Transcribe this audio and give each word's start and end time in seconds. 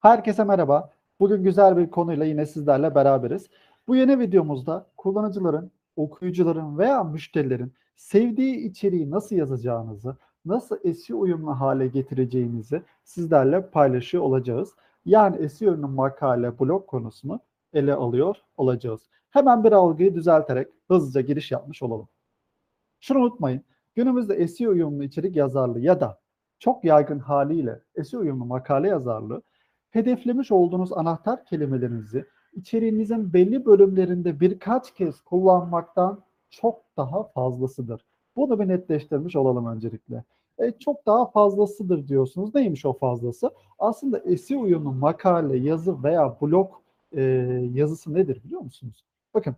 Herkese 0.00 0.44
merhaba. 0.44 0.92
Bugün 1.20 1.44
güzel 1.44 1.76
bir 1.76 1.90
konuyla 1.90 2.24
yine 2.24 2.46
sizlerle 2.46 2.94
beraberiz. 2.94 3.46
Bu 3.88 3.96
yeni 3.96 4.18
videomuzda 4.18 4.86
kullanıcıların, 4.96 5.70
okuyucuların 5.96 6.78
veya 6.78 7.04
müşterilerin 7.04 7.72
sevdiği 7.96 8.56
içeriği 8.56 9.10
nasıl 9.10 9.36
yazacağınızı, 9.36 10.16
nasıl 10.44 10.92
SEO 10.92 11.20
uyumlu 11.20 11.60
hale 11.60 11.88
getireceğinizi 11.88 12.82
sizlerle 13.04 13.70
paylaşıyor 13.70 14.22
olacağız. 14.22 14.74
Yani 15.04 15.48
SEO'nun 15.48 15.90
makale, 15.90 16.58
blog 16.58 16.86
konusunu 16.86 17.40
ele 17.72 17.94
alıyor 17.94 18.36
olacağız. 18.56 19.00
Hemen 19.30 19.64
bir 19.64 19.72
algıyı 19.72 20.14
düzelterek 20.14 20.68
hızlıca 20.88 21.20
giriş 21.20 21.52
yapmış 21.52 21.82
olalım. 21.82 22.08
Şunu 23.00 23.18
unutmayın. 23.18 23.62
Günümüzde 23.94 24.48
SEO 24.48 24.70
uyumlu 24.70 25.04
içerik 25.04 25.36
yazarlığı 25.36 25.80
ya 25.80 26.00
da 26.00 26.20
çok 26.58 26.84
yaygın 26.84 27.18
haliyle 27.18 27.80
SEO 28.04 28.20
uyumlu 28.20 28.44
makale 28.44 28.88
yazarlığı 28.88 29.42
hedeflemiş 29.90 30.52
olduğunuz 30.52 30.92
anahtar 30.92 31.44
kelimelerinizi 31.44 32.24
içeriğinizin 32.52 33.32
belli 33.32 33.66
bölümlerinde 33.66 34.40
birkaç 34.40 34.94
kez 34.94 35.20
kullanmaktan 35.20 36.22
çok 36.50 36.82
daha 36.96 37.24
fazlasıdır. 37.24 38.04
Bunu 38.36 38.60
bir 38.60 38.68
netleştirmiş 38.68 39.36
olalım 39.36 39.66
öncelikle. 39.66 40.24
E, 40.58 40.72
çok 40.72 41.06
daha 41.06 41.30
fazlasıdır 41.30 42.08
diyorsunuz. 42.08 42.54
Neymiş 42.54 42.86
o 42.86 42.92
fazlası? 42.92 43.50
Aslında 43.78 44.36
SEO 44.36 44.60
uyumlu 44.60 44.92
makale, 44.92 45.56
yazı 45.56 46.02
veya 46.02 46.36
blog 46.42 46.72
e, 47.12 47.22
yazısı 47.72 48.14
nedir 48.14 48.44
biliyor 48.44 48.60
musunuz? 48.60 49.04
Bakın 49.34 49.56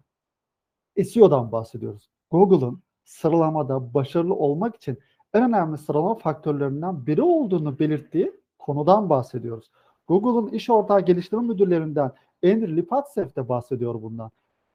SEO'dan 1.04 1.52
bahsediyoruz. 1.52 2.10
Google'ın 2.30 2.82
sıralamada 3.04 3.94
başarılı 3.94 4.34
olmak 4.34 4.76
için 4.76 4.98
en 5.34 5.42
önemli 5.42 5.78
sıralama 5.78 6.14
faktörlerinden 6.14 7.06
biri 7.06 7.22
olduğunu 7.22 7.78
belirttiği 7.78 8.32
konudan 8.58 9.10
bahsediyoruz. 9.10 9.70
Google'ın 10.10 10.48
iş 10.48 10.70
ortağı 10.70 11.00
geliştirme 11.00 11.42
müdürlerinden 11.42 12.12
Andrew 12.44 12.76
Lipatsev 12.76 13.26
de 13.36 13.48
bahsediyor 13.48 14.02
bundan. 14.02 14.30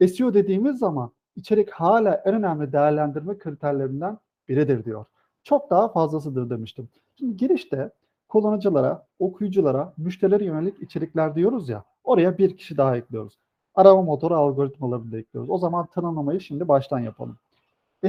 SEO 0.07 0.33
dediğimiz 0.33 0.79
zaman 0.79 1.11
içerik 1.35 1.69
hala 1.69 2.13
en 2.25 2.33
önemli 2.33 2.73
değerlendirme 2.73 3.37
kriterlerinden 3.37 4.17
biridir 4.49 4.85
diyor. 4.85 5.05
Çok 5.43 5.69
daha 5.69 5.87
fazlasıdır 5.87 6.49
demiştim. 6.49 6.89
Şimdi 7.19 7.37
girişte 7.37 7.91
kullanıcılara, 8.27 9.05
okuyuculara, 9.19 9.93
müşterilere 9.97 10.45
yönelik 10.45 10.81
içerikler 10.81 11.35
diyoruz 11.35 11.69
ya, 11.69 11.83
oraya 12.03 12.37
bir 12.37 12.57
kişi 12.57 12.77
daha 12.77 12.97
ekliyoruz. 12.97 13.37
Arama 13.75 14.01
motoru 14.01 14.35
algoritmalarını 14.35 15.11
da 15.11 15.17
ekliyoruz. 15.17 15.49
O 15.49 15.57
zaman 15.57 15.85
tanımlamayı 15.85 16.41
şimdi 16.41 16.67
baştan 16.67 16.99
yapalım. 16.99 17.37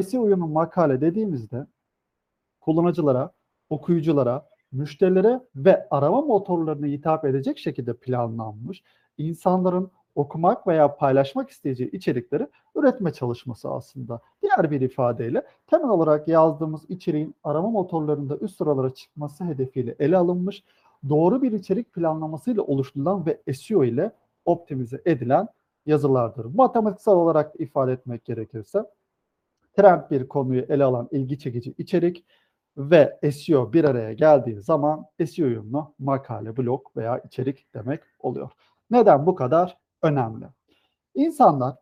SEO 0.02 0.22
uyumlu 0.22 0.46
makale 0.46 1.00
dediğimizde 1.00 1.66
kullanıcılara, 2.60 3.30
okuyuculara, 3.70 4.46
müşterilere 4.72 5.40
ve 5.56 5.86
arama 5.90 6.20
motorlarına 6.20 6.86
hitap 6.86 7.24
edecek 7.24 7.58
şekilde 7.58 7.94
planlanmış, 7.94 8.82
insanların 9.18 9.90
okumak 10.14 10.66
veya 10.66 10.96
paylaşmak 10.96 11.50
isteyeceği 11.50 11.90
içerikleri 11.90 12.46
üretme 12.74 13.12
çalışması 13.12 13.70
aslında. 13.70 14.20
Diğer 14.42 14.70
bir 14.70 14.80
ifadeyle 14.80 15.42
temel 15.66 15.88
olarak 15.88 16.28
yazdığımız 16.28 16.90
içeriğin 16.90 17.34
arama 17.44 17.70
motorlarında 17.70 18.36
üst 18.36 18.56
sıralara 18.56 18.94
çıkması 18.94 19.44
hedefiyle 19.44 19.94
ele 19.98 20.16
alınmış, 20.16 20.64
doğru 21.08 21.42
bir 21.42 21.52
içerik 21.52 21.92
planlamasıyla 21.92 22.62
oluşturulan 22.62 23.26
ve 23.26 23.52
SEO 23.52 23.84
ile 23.84 24.12
optimize 24.44 25.02
edilen 25.04 25.48
yazılardır. 25.86 26.44
Matematiksel 26.44 27.14
olarak 27.14 27.60
ifade 27.60 27.92
etmek 27.92 28.24
gerekirse 28.24 28.84
trend 29.76 30.02
bir 30.10 30.28
konuyu 30.28 30.62
ele 30.68 30.84
alan 30.84 31.08
ilgi 31.10 31.38
çekici 31.38 31.74
içerik 31.78 32.24
ve 32.76 33.18
SEO 33.32 33.72
bir 33.72 33.84
araya 33.84 34.12
geldiği 34.12 34.60
zaman 34.60 35.06
SEO 35.26 35.46
uyumlu 35.46 35.94
makale, 35.98 36.56
blog 36.56 36.96
veya 36.96 37.18
içerik 37.18 37.74
demek 37.74 38.00
oluyor. 38.18 38.50
Neden 38.90 39.26
bu 39.26 39.34
kadar 39.34 39.78
önemli? 40.02 40.44
İnsanlar 41.14 41.76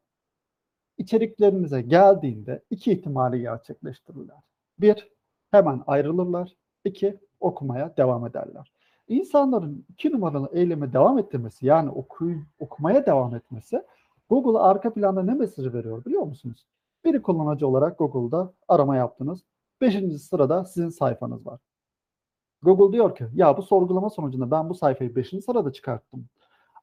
içeriklerinize 0.99 1.83
geldiğinde 1.83 2.63
iki 2.71 2.93
ihtimali 2.93 3.41
gerçekleştirirler. 3.41 4.37
Bir, 4.79 5.09
hemen 5.51 5.83
ayrılırlar. 5.87 6.57
İki, 6.85 7.21
okumaya 7.41 7.97
devam 7.97 8.27
ederler. 8.27 8.73
İnsanların 9.09 9.87
iki 9.89 10.13
numaralı 10.13 10.51
eyleme 10.53 10.93
devam 10.93 11.19
ettirmesi 11.19 11.67
yani 11.67 11.91
okuy, 11.91 12.37
okumaya 12.59 13.07
devam 13.07 13.35
etmesi 13.35 13.83
Google 14.31 14.59
arka 14.59 14.95
planda 14.95 15.23
ne 15.23 15.35
mesajı 15.35 15.73
veriyor 15.73 16.05
biliyor 16.05 16.23
musunuz? 16.23 16.67
Bir 17.05 17.23
kullanıcı 17.23 17.69
olarak 17.69 17.99
Google'da 17.99 18.53
arama 18.69 18.97
yaptınız. 18.97 19.41
Beşinci 19.81 20.19
sırada 20.19 20.65
sizin 20.65 20.89
sayfanız 20.89 21.47
var. 21.47 21.61
Google 22.63 22.93
diyor 22.93 23.17
ki 23.17 23.25
ya 23.35 23.57
bu 23.57 23.63
sorgulama 23.63 24.11
sonucunda 24.11 24.51
ben 24.51 24.69
bu 24.69 24.75
sayfayı 24.75 25.17
beşinci 25.17 25.43
sırada 25.43 25.73
çıkarttım. 25.73 26.27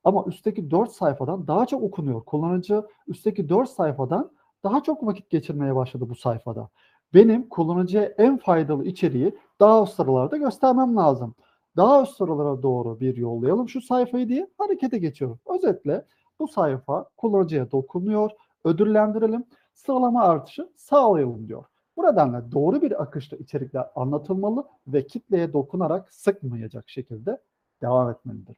Ama 0.03 0.24
üstteki 0.28 0.72
dört 0.72 0.91
sayfadan 0.91 1.47
daha 1.47 1.66
çok 1.66 1.84
okunuyor. 1.84 2.25
Kullanıcı 2.25 2.84
üstteki 3.07 3.50
dört 3.50 3.69
sayfadan 3.69 4.31
daha 4.63 4.84
çok 4.84 5.06
vakit 5.06 5.29
geçirmeye 5.29 5.75
başladı 5.75 6.09
bu 6.09 6.16
sayfada. 6.16 6.69
Benim 7.13 7.50
kullanıcıya 7.50 8.03
en 8.03 8.38
faydalı 8.38 8.85
içeriği 8.85 9.38
daha 9.59 9.84
üst 9.84 9.94
sıralarda 9.94 10.38
göstermem 10.38 10.96
lazım. 10.96 11.35
Daha 11.78 12.03
üst 12.03 12.18
sıralara 12.18 12.63
doğru 12.63 13.00
bir 13.00 13.18
yollayalım 13.18 13.69
şu 13.69 13.81
sayfayı 13.81 14.29
diye 14.29 14.47
harekete 14.58 14.97
geçiyorum. 14.97 15.40
Özetle 15.46 16.06
bu 16.40 16.47
sayfa 16.47 17.09
kullanıcıya 17.18 17.72
dokunuyor, 17.72 18.31
ödüllendirelim, 18.66 19.46
sıralama 19.73 20.23
artışı 20.23 20.69
sağlayalım 20.75 21.47
diyor. 21.47 21.66
Bu 21.97 22.03
nedenle 22.03 22.52
doğru 22.52 22.81
bir 22.81 23.02
akışta 23.02 23.35
içerikler 23.35 23.88
anlatılmalı 23.96 24.68
ve 24.88 25.07
kitleye 25.07 25.53
dokunarak 25.53 26.13
sıkmayacak 26.13 26.90
şekilde 26.90 27.41
devam 27.81 28.09
etmelidir. 28.09 28.56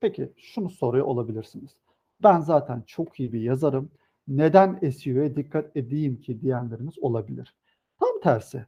Peki 0.00 0.32
şunu 0.36 0.70
soruyor 0.70 1.06
olabilirsiniz. 1.06 1.76
Ben 2.22 2.40
zaten 2.40 2.82
çok 2.86 3.20
iyi 3.20 3.32
bir 3.32 3.40
yazarım. 3.40 3.90
Neden 4.28 4.90
SEO'ya 4.90 5.36
dikkat 5.36 5.76
edeyim 5.76 6.20
ki 6.20 6.40
diyenleriniz 6.40 6.98
olabilir. 6.98 7.54
Tam 8.00 8.20
tersi. 8.22 8.66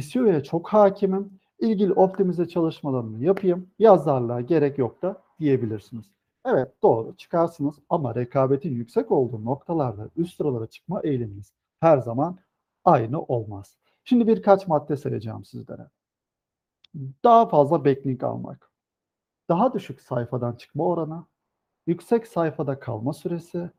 SEO'ya 0.00 0.42
çok 0.42 0.68
hakimim. 0.68 1.40
İlgili 1.58 1.92
optimize 1.92 2.48
çalışmalarımı 2.48 3.24
yapayım. 3.24 3.70
Yazarlığa 3.78 4.40
gerek 4.40 4.78
yok 4.78 5.02
da 5.02 5.22
diyebilirsiniz. 5.40 6.04
Evet 6.44 6.82
doğru 6.82 7.16
çıkarsınız 7.16 7.74
ama 7.88 8.14
rekabetin 8.14 8.74
yüksek 8.74 9.10
olduğu 9.10 9.44
noktalarda 9.44 10.10
üst 10.16 10.36
sıralara 10.36 10.66
çıkma 10.66 11.00
eğiliminiz 11.00 11.52
her 11.80 11.98
zaman 11.98 12.38
aynı 12.84 13.22
olmaz. 13.22 13.76
Şimdi 14.04 14.26
birkaç 14.26 14.66
madde 14.66 14.96
sayacağım 14.96 15.44
sizlere. 15.44 15.88
Daha 17.24 17.48
fazla 17.48 17.84
backlink 17.84 18.22
almak, 18.22 18.70
daha 19.48 19.74
düşük 19.74 20.00
sayfadan 20.00 20.52
çıkma 20.56 20.84
oranı, 20.84 21.26
yüksek 21.86 22.26
sayfada 22.26 22.80
kalma 22.80 23.12
süresi, 23.12 23.70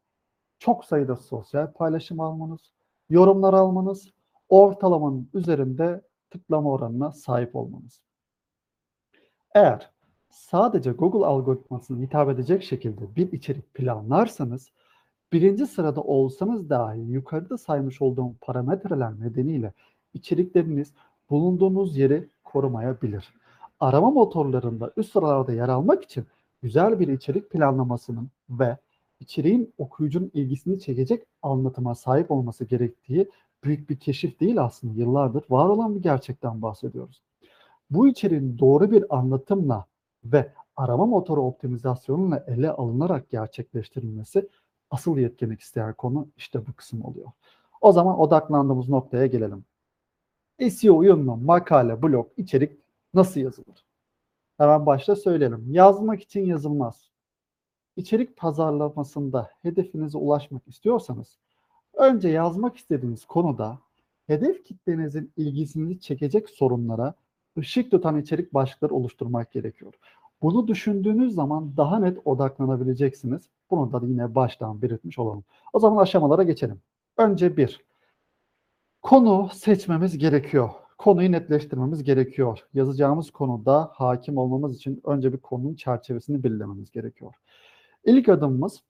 çok 0.60 0.86
sayıda 0.86 1.16
sosyal 1.16 1.74
paylaşım 1.74 2.20
almanız, 2.20 2.74
yorumlar 3.10 3.54
almanız, 3.54 4.14
ortalamanın 4.50 5.30
üzerinde 5.34 6.02
tıklama 6.30 6.72
oranına 6.72 7.12
sahip 7.12 7.56
olmanız. 7.56 8.02
Eğer 9.56 9.92
sadece 10.30 10.92
Google 10.92 11.26
algoritmasına 11.26 12.02
hitap 12.02 12.30
edecek 12.30 12.64
şekilde 12.64 13.16
bir 13.16 13.32
içerik 13.32 13.74
planlarsanız 13.74 14.72
birinci 15.34 15.68
sırada 15.68 16.02
olsanız 16.02 16.70
dahi 16.70 17.00
yukarıda 17.00 17.58
saymış 17.58 18.02
olduğum 18.02 18.36
parametreler 18.42 19.20
nedeniyle 19.20 19.74
içerikleriniz 20.14 20.94
bulunduğunuz 21.30 21.98
yeri 21.98 22.30
korumayabilir. 22.44 23.34
Arama 23.80 24.12
motorlarında 24.12 24.94
üst 24.98 25.14
sıralarda 25.14 25.54
yer 25.54 25.70
almak 25.70 26.04
için 26.04 26.26
güzel 26.62 27.00
bir 27.00 27.08
içerik 27.08 27.50
planlamasının 27.50 28.30
ve 28.50 28.78
içeriğin 29.20 29.74
okuyucunun 29.78 30.32
ilgisini 30.34 30.80
çekecek 30.80 31.24
anlatıma 31.42 31.96
sahip 31.96 32.32
olması 32.32 32.66
gerektiği 32.66 33.30
büyük 33.64 33.90
bir 33.90 34.00
keşif 34.00 34.40
değil 34.40 34.64
aslında 34.64 34.94
yıllardır 34.94 35.44
var 35.50 35.70
olan 35.70 35.96
bir 35.96 36.02
gerçekten 36.02 36.62
bahsediyoruz. 36.62 37.22
Bu 37.90 38.08
içeriğin 38.08 38.60
doğru 38.60 38.92
bir 38.92 39.16
anlatımla 39.18 39.86
ve 40.24 40.54
arama 40.76 41.06
motoru 41.06 41.42
optimizasyonuyla 41.42 42.46
ele 42.48 42.72
alınarak 42.72 43.30
gerçekleştirilmesi 43.30 44.50
asıl 44.92 45.18
yetkinlik 45.18 45.62
isteyen 45.62 45.94
konu 45.94 46.28
işte 46.38 46.68
bu 46.68 46.74
kısım 46.74 47.06
oluyor. 47.06 47.32
O 47.82 47.92
zaman 47.92 48.20
odaklandığımız 48.20 48.90
noktaya 48.90 49.26
gelelim. 49.26 49.66
SEO 50.70 50.98
uyumlu 50.98 51.38
makale, 51.38 52.02
blog, 52.02 52.28
içerik 52.38 52.80
nasıl 53.14 53.42
yazılır? 53.42 53.86
Hemen 54.58 54.86
başta 54.86 55.16
söyleyelim. 55.16 55.66
Yazmak 55.74 56.22
için 56.22 56.46
yazılmaz. 56.46 57.12
İçerik 57.96 58.38
pazarlamasında 58.38 59.50
hedefinize 59.62 60.18
ulaşmak 60.18 60.68
istiyorsanız 60.68 61.40
önce 61.94 62.30
yazmak 62.30 62.78
istediğiniz 62.78 63.26
konuda 63.26 63.80
hedef 64.28 64.66
kitlenizin 64.66 65.32
ilgisini 65.38 66.00
çekecek 66.00 66.50
sorunlara 66.50 67.14
ışık 67.58 67.92
tutan 67.92 68.20
içerik 68.20 68.54
başlıkları 68.54 68.94
oluşturmak 68.94 69.52
gerekiyor. 69.52 69.94
Bunu 70.42 70.68
düşündüğünüz 70.68 71.34
zaman 71.34 71.78
daha 71.78 72.00
net 72.00 72.18
odaklanabileceksiniz. 72.26 73.50
Bunu 73.72 73.94
da 73.94 74.06
yine 74.06 74.36
baştan 74.36 74.82
belirtmiş 74.82 75.20
olalım. 75.20 75.44
O 75.74 75.80
zaman 75.80 76.04
aşamalara 76.04 76.44
geçelim. 76.44 76.82
Önce 77.18 77.58
bir, 77.58 77.82
konu 79.02 79.50
seçmemiz 79.54 80.18
gerekiyor. 80.18 80.70
konuyu 80.98 81.32
netleştirmemiz 81.32 82.04
gerekiyor. 82.04 82.68
Yazacağımız 82.74 83.32
konuda 83.32 83.92
hakim 83.94 84.38
olmamız 84.38 84.76
için 84.76 85.02
önce 85.06 85.34
bir 85.34 85.38
konunun 85.38 85.76
çerçevesini 85.76 86.44
belirlememiz 86.44 86.92
gerekiyor. 86.92 87.34
İlk 88.06 88.30
adımımız 88.30 88.84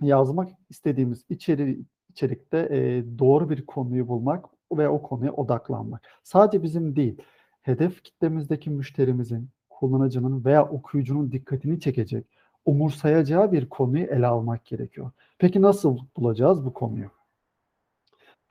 yazmak 0.00 0.50
istediğimiz 0.70 1.24
içeri, 1.28 1.84
içerikte 2.10 2.58
e, 2.58 3.04
doğru 3.18 3.50
bir 3.50 3.66
konuyu 3.66 4.08
bulmak 4.08 4.46
ve 4.72 4.88
o 4.88 5.02
konuya 5.02 5.32
odaklanmak. 5.32 6.02
Sadece 6.22 6.62
bizim 6.62 6.96
değil, 6.96 7.22
hedef 7.62 8.02
kitlemizdeki 8.02 8.70
müşterimizin, 8.70 9.48
kullanıcının 9.84 10.44
veya 10.44 10.68
okuyucunun 10.68 11.32
dikkatini 11.32 11.80
çekecek, 11.80 12.26
umursayacağı 12.64 13.52
bir 13.52 13.68
konuyu 13.68 14.04
ele 14.04 14.26
almak 14.26 14.64
gerekiyor. 14.64 15.10
Peki 15.38 15.62
nasıl 15.62 15.98
bulacağız 16.16 16.64
bu 16.66 16.72
konuyu? 16.72 17.10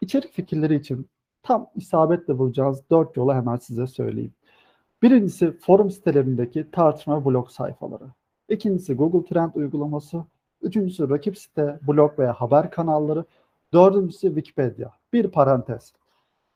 İçerik 0.02 0.32
fikirleri 0.32 0.76
için 0.76 1.10
tam 1.44 1.70
isabetle 1.76 2.38
bulacağınız 2.38 2.90
dört 2.92 3.18
yolu 3.18 3.34
hemen 3.34 3.58
size 3.58 3.88
söyleyeyim. 3.88 4.34
Birincisi 5.02 5.58
forum 5.58 5.92
sitelerindeki 5.92 6.72
tartışma 6.72 7.26
blog 7.26 7.50
sayfaları. 7.50 8.06
İkincisi 8.50 8.94
Google 8.94 9.30
Trend 9.30 9.52
uygulaması. 9.56 10.24
Üçüncüsü 10.62 11.10
rakip 11.10 11.38
site, 11.38 11.80
blog 11.88 12.20
veya 12.20 12.34
haber 12.34 12.72
kanalları. 12.72 13.26
Dördüncüsü 13.74 14.28
Wikipedia. 14.28 14.90
Bir 15.14 15.28
parantez. 15.28 15.94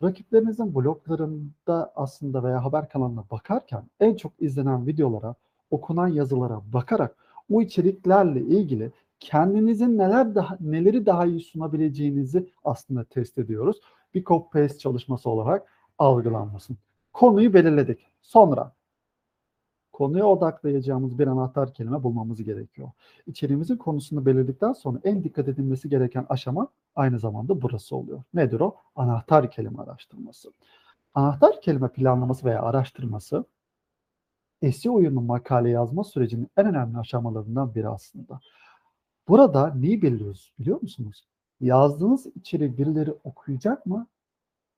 Rakiplerinizin 0.04 0.76
bloglarında 0.76 1.92
aslında 1.96 2.44
veya 2.44 2.64
haber 2.64 2.90
kanalına 2.90 3.24
bakarken 3.32 3.84
en 4.00 4.16
çok 4.16 4.32
izlenen 4.40 4.88
videolara, 4.88 5.36
okunan 5.72 6.08
yazılara 6.08 6.62
bakarak 6.74 7.16
o 7.52 7.62
içeriklerle 7.62 8.42
ilgili 8.42 8.92
kendinizin 9.20 9.98
neler 9.98 10.36
daha 10.36 10.58
neleri 10.60 11.06
daha 11.06 11.26
iyi 11.26 11.40
sunabileceğinizi 11.40 12.50
aslında 12.64 13.04
test 13.04 13.38
ediyoruz. 13.38 13.78
Bir 14.14 14.24
copy 14.24 14.60
paste 14.60 14.78
çalışması 14.78 15.30
olarak 15.30 15.72
algılanmasın. 15.98 16.78
Konuyu 17.14 17.54
belirledik. 17.54 18.00
Sonra 18.22 18.72
konuya 19.98 20.26
odaklayacağımız 20.26 21.20
bir 21.20 21.28
anahtar 21.28 21.74
kelime 21.74 22.04
bulmamız 22.04 22.44
gerekiyor. 22.44 22.92
İçeriğimizin 23.28 23.78
konusunu 23.78 24.26
belirledikten 24.26 24.74
sonra 24.74 25.00
en 25.04 25.24
dikkat 25.24 25.48
edilmesi 25.48 25.90
gereken 25.90 26.26
aşama 26.30 26.68
aynı 26.96 27.20
zamanda 27.20 27.62
burası 27.62 27.96
oluyor. 27.96 28.24
Nedir 28.34 28.60
o? 28.60 28.76
Anahtar 28.96 29.52
kelime 29.52 29.82
araştırması. 29.82 30.54
Anahtar 31.14 31.62
kelime 31.62 31.88
planlaması 31.88 32.46
veya 32.46 32.62
araştırması 32.62 33.46
SEO 34.74 34.94
uyumlu 34.94 35.22
makale 35.22 35.70
yazma 35.70 36.04
sürecinin 36.04 36.48
en 36.58 36.66
önemli 36.66 36.98
aşamalarından 36.98 37.76
biri 37.76 37.90
aslında. 37.90 38.40
Burada 39.28 39.74
neyi 39.76 40.02
belirliyoruz 40.02 40.52
biliyor 40.60 40.82
musunuz? 40.82 41.28
Yazdığınız 41.62 42.26
içeriği 42.36 42.78
birileri 42.78 43.12
okuyacak 43.24 43.86
mı, 43.86 44.08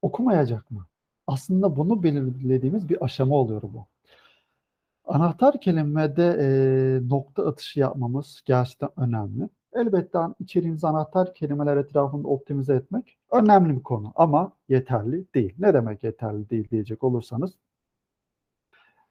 okumayacak 0.01 0.71
mı? 0.71 0.85
Aslında 1.27 1.75
bunu 1.75 2.03
belirlediğimiz 2.03 2.89
bir 2.89 3.05
aşama 3.05 3.35
oluyor 3.35 3.61
bu. 3.61 3.85
Anahtar 5.09 5.61
kelimede 5.61 6.37
e, 6.39 6.47
nokta 7.09 7.45
atışı 7.47 7.79
yapmamız 7.79 8.41
gerçekten 8.45 8.89
önemli. 8.97 9.49
Elbette 9.73 10.19
içeriğinizi 10.39 10.87
anahtar 10.87 11.33
kelimeler 11.33 11.77
etrafında 11.77 12.27
optimize 12.27 12.73
etmek 12.73 13.17
önemli 13.31 13.77
bir 13.77 13.83
konu 13.83 14.11
ama 14.15 14.51
yeterli 14.69 15.25
değil. 15.35 15.53
Ne 15.59 15.73
demek 15.73 16.03
yeterli 16.03 16.49
değil 16.49 16.69
diyecek 16.69 17.03
olursanız 17.03 17.51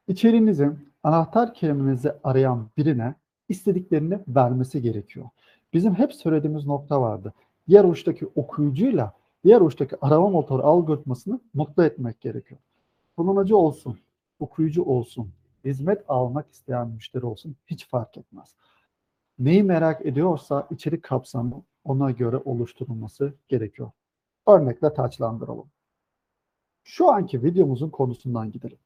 içeriğinizin 0.09 0.79
anahtar 1.03 1.55
kelimenizi 1.55 2.13
arayan 2.25 2.69
birine 2.77 3.15
istediklerini 3.49 4.19
vermesi 4.29 4.83
gerekiyor. 4.83 5.29
Bizim 5.73 5.95
hep 5.95 6.15
söylediğimiz 6.15 6.67
nokta 6.67 7.01
vardı. 7.01 7.35
Diğer 7.69 7.85
uçtaki 7.85 8.27
okuyucuyla 8.27 9.13
diğer 9.45 9.61
uçtaki 9.61 9.97
arama 10.01 10.31
motoru 10.31 10.63
algoritmasını 10.63 11.41
mutlu 11.55 11.85
etmek 11.85 12.21
gerekiyor. 12.21 12.61
Kullanıcı 13.17 13.57
olsun, 13.57 13.99
okuyucu 14.41 14.83
olsun, 14.83 15.31
hizmet 15.65 16.05
almak 16.09 16.53
isteyen 16.53 16.89
müşteri 16.89 17.27
olsun 17.27 17.57
hiç 17.67 17.89
fark 17.89 18.17
etmez. 18.17 18.55
Neyi 19.39 19.63
merak 19.63 20.07
ediyorsa 20.07 20.67
içerik 20.71 21.03
kapsamı 21.03 21.63
ona 21.85 22.11
göre 22.11 22.37
oluşturulması 22.37 23.35
gerekiyor. 23.49 23.91
Örnekle 24.47 24.95
taçlandıralım. 24.95 25.71
Şu 26.85 27.09
anki 27.09 27.43
videomuzun 27.43 27.91
konusundan 27.91 28.53
gidelim. 28.53 28.79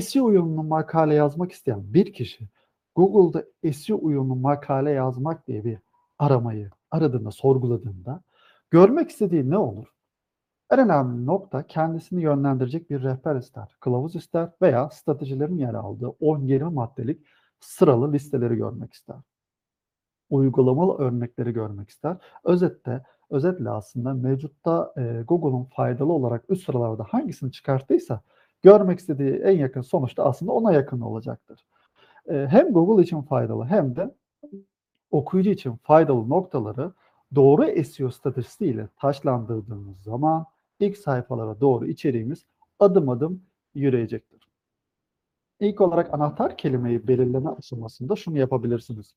SEO 0.00 0.24
uyumlu 0.24 0.62
makale 0.62 1.14
yazmak 1.14 1.52
isteyen 1.52 1.94
bir 1.94 2.12
kişi 2.12 2.48
Google'da 2.94 3.72
SEO 3.72 3.98
uyumlu 4.02 4.36
makale 4.36 4.90
yazmak 4.90 5.46
diye 5.46 5.64
bir 5.64 5.78
aramayı 6.18 6.70
aradığında, 6.90 7.30
sorguladığında 7.30 8.22
görmek 8.70 9.10
istediği 9.10 9.50
ne 9.50 9.58
olur? 9.58 9.95
En 10.70 10.78
önemli 10.78 11.26
nokta 11.26 11.62
kendisini 11.66 12.22
yönlendirecek 12.22 12.90
bir 12.90 13.02
rehber 13.02 13.36
ister, 13.36 13.76
kılavuz 13.80 14.16
ister 14.16 14.50
veya 14.62 14.90
stratejilerin 14.90 15.58
yer 15.58 15.74
aldığı 15.74 16.06
10-20 16.06 16.72
maddelik 16.72 17.26
sıralı 17.60 18.12
listeleri 18.12 18.56
görmek 18.56 18.92
ister. 18.92 19.16
Uygulamalı 20.30 20.98
örnekleri 20.98 21.52
görmek 21.52 21.90
ister. 21.90 22.16
Özette, 22.44 23.04
özetle 23.30 23.70
aslında 23.70 24.14
mevcutta 24.14 24.92
e, 24.96 25.22
Google'un 25.28 25.64
faydalı 25.64 26.12
olarak 26.12 26.44
üst 26.48 26.66
sıralarda 26.66 27.04
hangisini 27.04 27.52
çıkarttıysa 27.52 28.20
görmek 28.62 28.98
istediği 28.98 29.34
en 29.34 29.58
yakın 29.58 29.82
sonuçta 29.82 30.24
aslında 30.24 30.52
ona 30.52 30.72
yakın 30.72 31.00
olacaktır. 31.00 31.66
E, 32.28 32.46
hem 32.50 32.72
Google 32.72 33.02
için 33.02 33.22
faydalı 33.22 33.64
hem 33.64 33.96
de 33.96 34.14
okuyucu 35.10 35.50
için 35.50 35.76
faydalı 35.76 36.28
noktaları 36.28 36.92
doğru 37.34 37.84
SEO 37.84 38.10
stratejisiyle 38.10 38.88
taşlandırdığımız 38.96 40.02
zaman 40.02 40.46
ilk 40.80 40.98
sayfalara 40.98 41.60
doğru 41.60 41.86
içeriğimiz 41.86 42.44
adım 42.78 43.08
adım 43.08 43.42
yürüyecektir. 43.74 44.48
İlk 45.60 45.80
olarak 45.80 46.14
anahtar 46.14 46.56
kelimeyi 46.56 47.08
belirleme 47.08 47.50
aşamasında 47.50 48.16
şunu 48.16 48.38
yapabilirsiniz. 48.38 49.14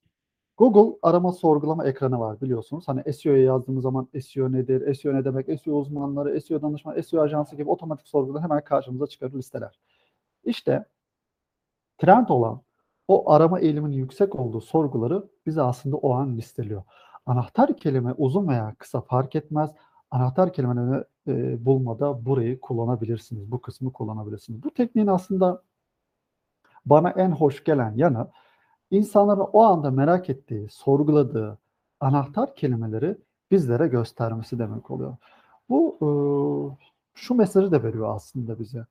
Google 0.57 0.97
arama 1.01 1.31
sorgulama 1.31 1.85
ekranı 1.85 2.19
var 2.19 2.41
biliyorsunuz. 2.41 2.87
Hani 2.87 3.13
SEO'ya 3.13 3.43
yazdığımız 3.43 3.83
zaman 3.83 4.07
SEO 4.21 4.51
nedir, 4.51 4.95
SEO 4.95 5.13
ne 5.13 5.25
demek, 5.25 5.61
SEO 5.61 5.75
uzmanları, 5.75 6.41
SEO 6.41 6.61
danışman, 6.61 7.01
SEO 7.01 7.21
ajansı 7.21 7.55
gibi 7.55 7.69
otomatik 7.69 8.07
sorguda 8.07 8.43
hemen 8.43 8.63
karşımıza 8.63 9.07
çıkarır 9.07 9.33
listeler. 9.33 9.79
İşte 10.43 10.85
trend 11.97 12.29
olan 12.29 12.61
o 13.07 13.31
arama 13.31 13.59
eğiliminin 13.59 13.95
yüksek 13.95 14.35
olduğu 14.35 14.61
sorguları 14.61 15.23
bize 15.45 15.61
aslında 15.61 15.97
o 15.97 16.13
an 16.13 16.37
listeliyor. 16.37 16.83
Anahtar 17.25 17.77
kelime 17.77 18.13
uzun 18.17 18.47
veya 18.47 18.75
kısa 18.77 19.01
fark 19.01 19.35
etmez. 19.35 19.71
Anahtar 20.11 20.53
kelimeleri 20.53 21.03
e, 21.27 21.65
bulmada 21.65 22.25
burayı 22.25 22.59
kullanabilirsiniz. 22.59 23.51
Bu 23.51 23.61
kısmı 23.61 23.93
kullanabilirsiniz. 23.93 24.63
Bu 24.63 24.71
tekniğin 24.71 25.07
aslında 25.07 25.63
bana 26.85 27.09
en 27.09 27.31
hoş 27.31 27.63
gelen 27.63 27.93
yanı 27.95 28.27
insanların 28.91 29.47
o 29.53 29.63
anda 29.63 29.91
merak 29.91 30.29
ettiği, 30.29 30.69
sorguladığı 30.69 31.57
anahtar 31.99 32.55
kelimeleri 32.55 33.17
bizlere 33.51 33.87
göstermesi 33.87 34.59
demek 34.59 34.91
oluyor. 34.91 35.17
Bu 35.69 35.97
e, 36.01 36.09
şu 37.13 37.35
mesajı 37.35 37.71
da 37.71 37.83
veriyor 37.83 38.15
aslında 38.15 38.59
bize 38.59 38.85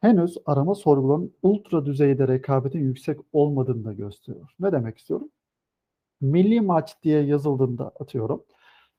henüz 0.00 0.38
arama 0.46 0.74
sorgularının 0.74 1.34
ultra 1.42 1.86
düzeyde 1.86 2.28
rekabetin 2.28 2.78
yüksek 2.78 3.20
olmadığını 3.32 3.84
da 3.84 3.92
gösteriyor. 3.92 4.50
Ne 4.60 4.72
demek 4.72 4.98
istiyorum? 4.98 5.28
Milli 6.20 6.60
maç 6.60 7.02
diye 7.02 7.22
yazıldığında 7.22 7.92
atıyorum. 8.00 8.44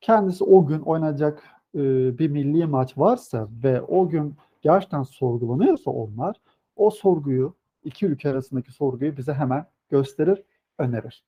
Kendisi 0.01 0.43
o 0.43 0.65
gün 0.65 0.79
oynayacak 0.79 1.43
e, 1.75 1.79
bir 2.17 2.29
milli 2.29 2.65
maç 2.65 2.97
varsa 2.97 3.47
ve 3.63 3.81
o 3.81 4.09
gün 4.09 4.35
gerçekten 4.61 5.03
sorgulanıyorsa 5.03 5.91
onlar 5.91 6.35
o 6.75 6.91
sorguyu 6.91 7.55
iki 7.83 8.05
ülke 8.05 8.29
arasındaki 8.29 8.71
sorguyu 8.71 9.17
bize 9.17 9.33
hemen 9.33 9.65
gösterir, 9.89 10.43
önerir. 10.77 11.23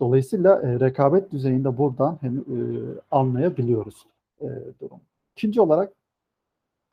Dolayısıyla 0.00 0.62
e, 0.62 0.80
rekabet 0.80 1.32
düzeyinde 1.32 1.78
buradan 1.78 2.18
hem 2.20 2.38
e, 2.38 2.44
anlayabiliyoruz 3.10 4.06
e, 4.40 4.46
durum. 4.80 5.00
İkinci 5.36 5.60
olarak 5.60 5.92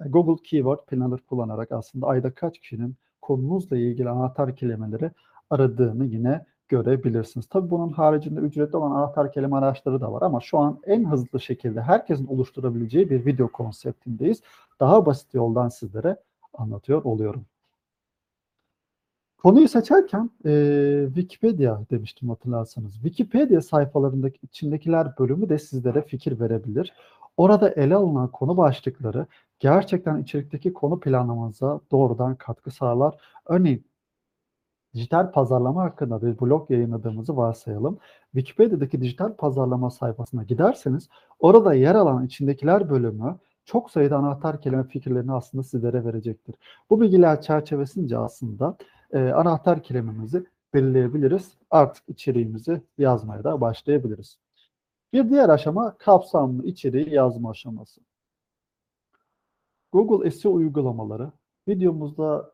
Google 0.05 0.43
Keyword 0.43 0.85
Planner 0.85 1.19
kullanarak 1.19 1.71
aslında 1.71 2.07
ayda 2.07 2.31
kaç 2.31 2.59
kişinin 2.59 2.95
konunuzla 3.21 3.77
ilgili 3.77 4.09
anahtar 4.09 4.55
kelimeleri 4.55 5.11
aradığını 5.49 6.05
yine 6.05 6.45
görebilirsiniz. 6.67 7.47
Tabii 7.47 7.69
bunun 7.69 7.91
haricinde 7.91 8.39
ücretli 8.39 8.77
olan 8.77 8.91
anahtar 8.91 9.31
kelime 9.31 9.55
araçları 9.55 10.01
da 10.01 10.13
var 10.13 10.21
ama 10.21 10.39
şu 10.41 10.57
an 10.57 10.79
en 10.83 11.05
hızlı 11.11 11.39
şekilde 11.39 11.81
herkesin 11.81 12.27
oluşturabileceği 12.27 13.09
bir 13.09 13.25
video 13.25 13.47
konseptindeyiz. 13.47 14.41
Daha 14.79 15.05
basit 15.05 15.33
yoldan 15.33 15.69
sizlere 15.69 16.17
anlatıyor 16.53 17.03
oluyorum. 17.03 17.45
Konuyu 19.37 19.67
seçerken 19.67 20.29
e, 20.45 21.03
Wikipedia 21.05 21.79
demiştim 21.91 22.29
hatırlarsanız. 22.29 22.93
Wikipedia 22.93 23.61
sayfalarındaki 23.61 24.39
içindekiler 24.43 25.17
bölümü 25.19 25.49
de 25.49 25.59
sizlere 25.59 26.01
fikir 26.01 26.39
verebilir. 26.39 26.93
Orada 27.37 27.69
ele 27.69 27.95
alınan 27.95 28.27
konu 28.27 28.57
başlıkları 28.57 29.25
gerçekten 29.59 30.21
içerikteki 30.21 30.73
konu 30.73 30.99
planlamanıza 30.99 31.79
doğrudan 31.91 32.35
katkı 32.35 32.71
sağlar. 32.71 33.15
Örneğin 33.45 33.85
dijital 34.95 35.31
pazarlama 35.31 35.83
hakkında 35.83 36.21
bir 36.21 36.39
blog 36.39 36.71
yayınladığımızı 36.71 37.37
varsayalım. 37.37 37.97
Wikipedia'daki 38.31 39.01
dijital 39.01 39.33
pazarlama 39.35 39.91
sayfasına 39.91 40.43
giderseniz 40.43 41.09
orada 41.39 41.73
yer 41.73 41.95
alan 41.95 42.25
içindekiler 42.25 42.89
bölümü 42.89 43.37
çok 43.65 43.91
sayıda 43.91 44.17
anahtar 44.17 44.61
kelime 44.61 44.83
fikirlerini 44.83 45.33
aslında 45.33 45.63
sizlere 45.63 46.05
verecektir. 46.05 46.55
Bu 46.89 47.01
bilgiler 47.01 47.41
çerçevesince 47.41 48.17
aslında 48.17 48.77
e, 49.11 49.19
anahtar 49.19 49.83
kelimemizi 49.83 50.45
belirleyebiliriz. 50.73 51.51
Artık 51.71 52.03
içeriğimizi 52.09 52.81
yazmaya 52.97 53.43
da 53.43 53.61
başlayabiliriz. 53.61 54.37
Bir 55.13 55.29
diğer 55.29 55.49
aşama 55.49 55.97
kapsamlı 55.97 56.65
içeriği 56.65 57.13
yazma 57.13 57.49
aşaması. 57.49 58.01
Google 59.91 60.31
SEO 60.31 60.53
uygulamaları 60.53 61.31
videomuzda 61.67 62.53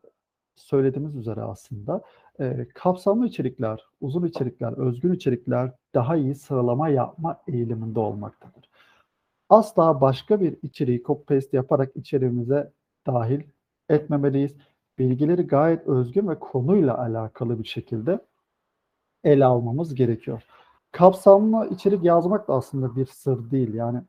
söylediğimiz 0.56 1.16
üzere 1.16 1.42
aslında 1.42 2.02
e, 2.40 2.68
kapsamlı 2.74 3.26
içerikler, 3.26 3.86
uzun 4.00 4.26
içerikler, 4.26 4.72
özgün 4.72 5.12
içerikler 5.12 5.70
daha 5.94 6.16
iyi 6.16 6.34
sıralama 6.34 6.88
yapma 6.88 7.40
eğiliminde 7.48 8.00
olmaktadır. 8.00 8.70
Asla 9.48 10.00
başka 10.00 10.40
bir 10.40 10.56
içeriği 10.62 11.02
copy 11.02 11.34
paste 11.34 11.56
yaparak 11.56 11.96
içeriğimize 11.96 12.72
dahil 13.06 13.40
etmemeliyiz. 13.88 14.56
Bilgileri 14.98 15.42
gayet 15.42 15.86
özgün 15.86 16.28
ve 16.28 16.38
konuyla 16.38 16.98
alakalı 16.98 17.58
bir 17.58 17.68
şekilde 17.68 18.20
ele 19.24 19.44
almamız 19.44 19.94
gerekiyor. 19.94 20.42
Kapsamlı 20.92 21.68
içerik 21.68 22.04
yazmak 22.04 22.48
da 22.48 22.54
aslında 22.54 22.96
bir 22.96 23.06
sır 23.06 23.50
değil. 23.50 23.74
Yani 23.74 24.00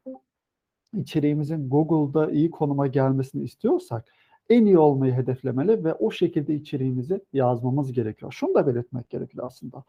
içeriğimizin 0.94 1.70
Google'da 1.70 2.32
iyi 2.32 2.52
konuma 2.52 2.88
gelmesini 2.88 3.44
istiyorsak 3.44 4.06
en 4.54 4.66
iyi 4.66 4.78
olmayı 4.78 5.14
hedeflemeli 5.14 5.84
ve 5.84 5.94
o 5.94 6.12
şekilde 6.12 6.56
içeriğimizi 6.56 7.22
yazmamız 7.34 7.94
gerekiyor. 7.94 8.32
Şunu 8.32 8.56
da 8.56 8.68
belirtmek 8.68 9.10
gerekiyor 9.10 9.46
aslında. 9.46 9.84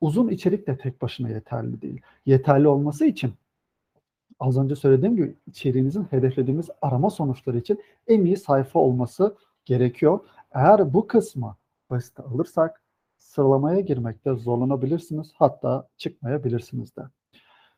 Uzun 0.00 0.28
içerik 0.28 0.66
de 0.66 0.78
tek 0.78 1.02
başına 1.02 1.28
yeterli 1.28 1.82
değil. 1.82 2.00
Yeterli 2.26 2.68
olması 2.68 3.04
için 3.04 3.32
az 4.40 4.58
önce 4.58 4.76
söylediğim 4.76 5.16
gibi 5.16 5.34
içeriğinizin 5.46 6.04
hedeflediğimiz 6.04 6.70
arama 6.82 7.10
sonuçları 7.10 7.58
için 7.58 7.80
en 8.06 8.24
iyi 8.24 8.36
sayfa 8.36 8.78
olması 8.78 9.36
gerekiyor. 9.64 10.20
Eğer 10.52 10.94
bu 10.94 11.06
kısmı 11.06 11.56
basit 11.90 12.20
alırsak 12.20 12.82
sıralamaya 13.18 13.80
girmekte 13.80 14.34
zorlanabilirsiniz. 14.34 15.32
Hatta 15.34 15.88
çıkmayabilirsiniz 15.96 16.96
de. 16.96 17.02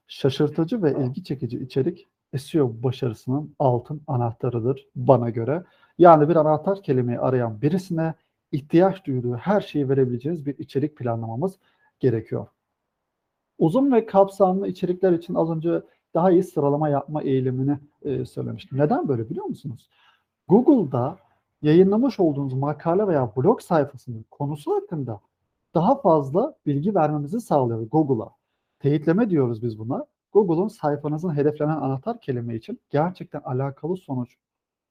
Şaşırtıcı 0.06 0.82
ve 0.82 1.04
ilgi 1.04 1.24
çekici 1.24 1.58
içerik 1.58 2.08
SEO 2.38 2.82
başarısının 2.82 3.54
altın 3.58 4.02
anahtarıdır 4.06 4.86
bana 4.96 5.30
göre. 5.30 5.64
Yani 5.98 6.28
bir 6.28 6.36
anahtar 6.36 6.82
kelimeyi 6.82 7.18
arayan 7.18 7.62
birisine 7.62 8.14
ihtiyaç 8.52 9.06
duyduğu 9.06 9.36
her 9.36 9.60
şeyi 9.60 9.88
verebileceğiniz 9.88 10.46
bir 10.46 10.58
içerik 10.58 10.96
planlamamız 10.96 11.58
gerekiyor. 12.00 12.46
Uzun 13.58 13.92
ve 13.92 14.06
kapsamlı 14.06 14.68
içerikler 14.68 15.12
için 15.12 15.34
az 15.34 15.50
önce 15.50 15.82
daha 16.14 16.30
iyi 16.30 16.42
sıralama 16.42 16.88
yapma 16.88 17.22
eğilimini 17.22 17.78
e, 18.02 18.24
söylemiştim. 18.24 18.78
Neden 18.78 19.08
böyle 19.08 19.30
biliyor 19.30 19.46
musunuz? 19.46 19.88
Google'da 20.48 21.18
yayınlamış 21.62 22.20
olduğunuz 22.20 22.52
makale 22.52 23.06
veya 23.06 23.32
blog 23.36 23.60
sayfasının 23.60 24.24
konusu 24.30 24.74
hakkında 24.74 25.20
daha 25.74 26.00
fazla 26.00 26.54
bilgi 26.66 26.94
vermemizi 26.94 27.40
sağlıyor 27.40 27.82
Google'a. 27.82 28.30
Teyitleme 28.78 29.30
diyoruz 29.30 29.62
biz 29.62 29.78
buna. 29.78 30.06
Google'un 30.32 30.68
sayfanızın 30.68 31.36
hedeflenen 31.36 31.76
anahtar 31.76 32.20
kelime 32.20 32.54
için 32.54 32.80
gerçekten 32.90 33.40
alakalı 33.40 33.96
sonuç 33.96 34.36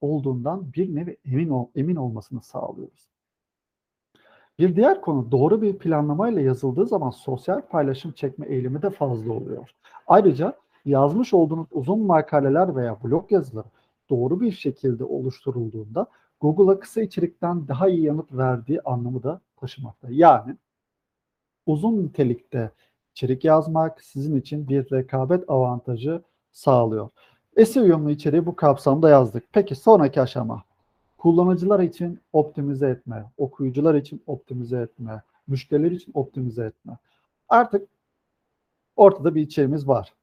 olduğundan 0.02 0.74
bir 0.74 0.96
nevi 0.96 1.18
emin 1.26 1.50
ol, 1.50 1.68
emin 1.76 1.96
olmasını 1.96 2.42
sağlıyoruz. 2.42 3.12
Bir 4.60 4.76
diğer 4.76 5.02
konu 5.02 5.32
doğru 5.32 5.62
bir 5.62 5.78
planlamayla 5.78 6.42
yazıldığı 6.42 6.88
zaman 6.88 7.10
sosyal 7.10 7.62
paylaşım 7.62 8.12
çekme 8.12 8.48
eğilimi 8.48 8.82
de 8.82 8.90
fazla 8.90 9.34
oluyor. 9.34 9.70
Ayrıca 10.08 10.58
yazmış 10.86 11.34
olduğunuz 11.34 11.68
uzun 11.72 12.00
makaleler 12.00 12.76
veya 12.76 12.98
blog 13.04 13.32
yazıları 13.32 13.68
doğru 14.10 14.42
bir 14.42 14.52
şekilde 14.52 15.04
oluşturulduğunda 15.04 16.08
Google'a 16.42 16.80
kısa 16.80 17.02
içerikten 17.02 17.68
daha 17.68 17.90
iyi 17.90 18.04
yanıt 18.04 18.34
verdiği 18.34 18.82
anlamı 18.82 19.24
da 19.24 19.42
taşımakta. 19.58 20.08
Yani 20.12 20.56
uzun 21.66 22.04
nitelikte 22.04 22.72
içerik 23.12 23.46
yazmak 23.46 24.02
sizin 24.02 24.36
için 24.36 24.68
bir 24.68 24.92
rekabet 24.92 25.50
avantajı 25.50 26.22
sağlıyor. 26.52 27.10
SEO 27.66 27.84
uyumlu 27.84 28.10
içeriği 28.10 28.46
bu 28.46 28.56
kapsamda 28.56 29.10
yazdık. 29.10 29.44
Peki 29.52 29.76
sonraki 29.76 30.22
aşama. 30.22 30.64
Kullanıcılar 31.18 31.80
için 31.80 32.20
optimize 32.34 32.90
etme, 32.90 33.26
okuyucular 33.38 33.96
için 33.96 34.24
optimize 34.28 34.82
etme, 34.82 35.22
müşteriler 35.48 35.92
için 35.92 36.12
optimize 36.16 36.66
etme. 36.66 36.98
Artık 37.50 37.88
ortada 38.96 39.36
bir 39.36 39.42
içeriğimiz 39.42 39.88
var. 39.88 40.14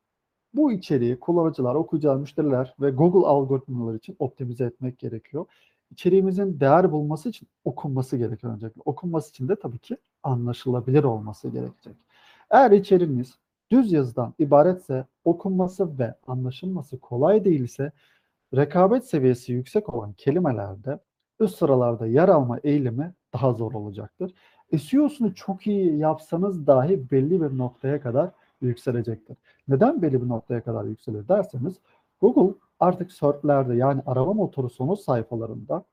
Bu 0.54 0.72
içeriği 0.72 1.20
kullanıcılar, 1.20 1.74
okuyucular, 1.74 2.16
müşteriler 2.16 2.74
ve 2.80 2.90
Google 2.90 3.26
algoritmaları 3.28 3.96
için 3.96 4.16
optimize 4.18 4.64
etmek 4.64 4.98
gerekiyor. 4.98 5.46
İçeriğimizin 5.90 6.60
değer 6.60 6.92
bulması 6.92 7.28
için 7.28 7.48
okunması 7.64 8.16
gerekiyor 8.16 8.54
öncelikle. 8.54 8.82
Okunması 8.84 9.30
için 9.30 9.48
de 9.48 9.56
tabii 9.56 9.78
ki 9.78 9.96
anlaşılabilir 10.22 11.04
olması 11.04 11.48
gerekecek. 11.48 11.96
Eğer 12.50 12.70
içeriğiniz 12.70 13.34
düz 13.70 13.92
yazıdan 13.92 14.34
ibaretse 14.38 15.06
okunması 15.24 15.98
ve 15.98 16.14
anlaşılması 16.26 16.98
kolay 16.98 17.44
değilse 17.44 17.92
rekabet 18.56 19.04
seviyesi 19.04 19.52
yüksek 19.52 19.94
olan 19.94 20.12
kelimelerde 20.12 20.98
üst 21.40 21.58
sıralarda 21.58 22.06
yer 22.06 22.28
alma 22.28 22.58
eğilimi 22.64 23.14
daha 23.32 23.52
zor 23.52 23.72
olacaktır. 23.72 24.34
SEO'sunu 24.78 25.34
çok 25.34 25.66
iyi 25.66 25.98
yapsanız 25.98 26.66
dahi 26.66 27.10
belli 27.10 27.42
bir 27.42 27.58
noktaya 27.58 28.00
kadar 28.00 28.30
yükselecektir. 28.60 29.36
Neden 29.68 30.02
belli 30.02 30.22
bir 30.22 30.28
noktaya 30.28 30.62
kadar 30.62 30.84
yükselir 30.84 31.28
derseniz 31.28 31.74
Google 32.20 32.54
artık 32.80 33.12
search'lerde 33.12 33.74
yani 33.74 34.02
arama 34.06 34.32
motoru 34.32 34.70
sonuç 34.70 35.00
sayfalarında 35.00 35.84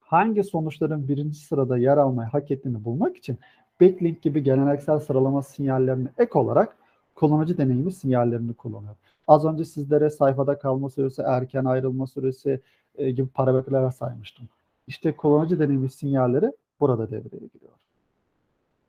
hangi 0.00 0.44
sonuçların 0.44 1.08
birinci 1.08 1.38
sırada 1.38 1.78
yer 1.78 1.96
almayı 1.96 2.28
hak 2.28 2.50
ettiğini 2.50 2.84
bulmak 2.84 3.16
için 3.16 3.38
backlink 3.80 4.22
gibi 4.22 4.42
geleneksel 4.42 5.00
sıralama 5.00 5.42
sinyallerini 5.42 6.08
ek 6.18 6.38
olarak 6.38 6.76
kullanıcı 7.14 7.58
deneyimi 7.58 7.92
sinyallerini 7.92 8.54
kullanıyor. 8.54 8.96
Az 9.26 9.44
önce 9.44 9.64
sizlere 9.64 10.10
sayfada 10.10 10.58
kalma 10.58 10.90
süresi, 10.90 11.22
erken 11.22 11.64
ayrılma 11.64 12.06
süresi 12.06 12.60
e, 12.94 13.10
gibi 13.10 13.28
parametreler 13.28 13.90
saymıştım. 13.90 14.48
İşte 14.86 15.16
kullanıcı 15.16 15.58
deneyimi 15.58 15.90
sinyalleri 15.90 16.52
burada 16.80 17.10
devreye 17.10 17.46
giriyor. 17.46 17.72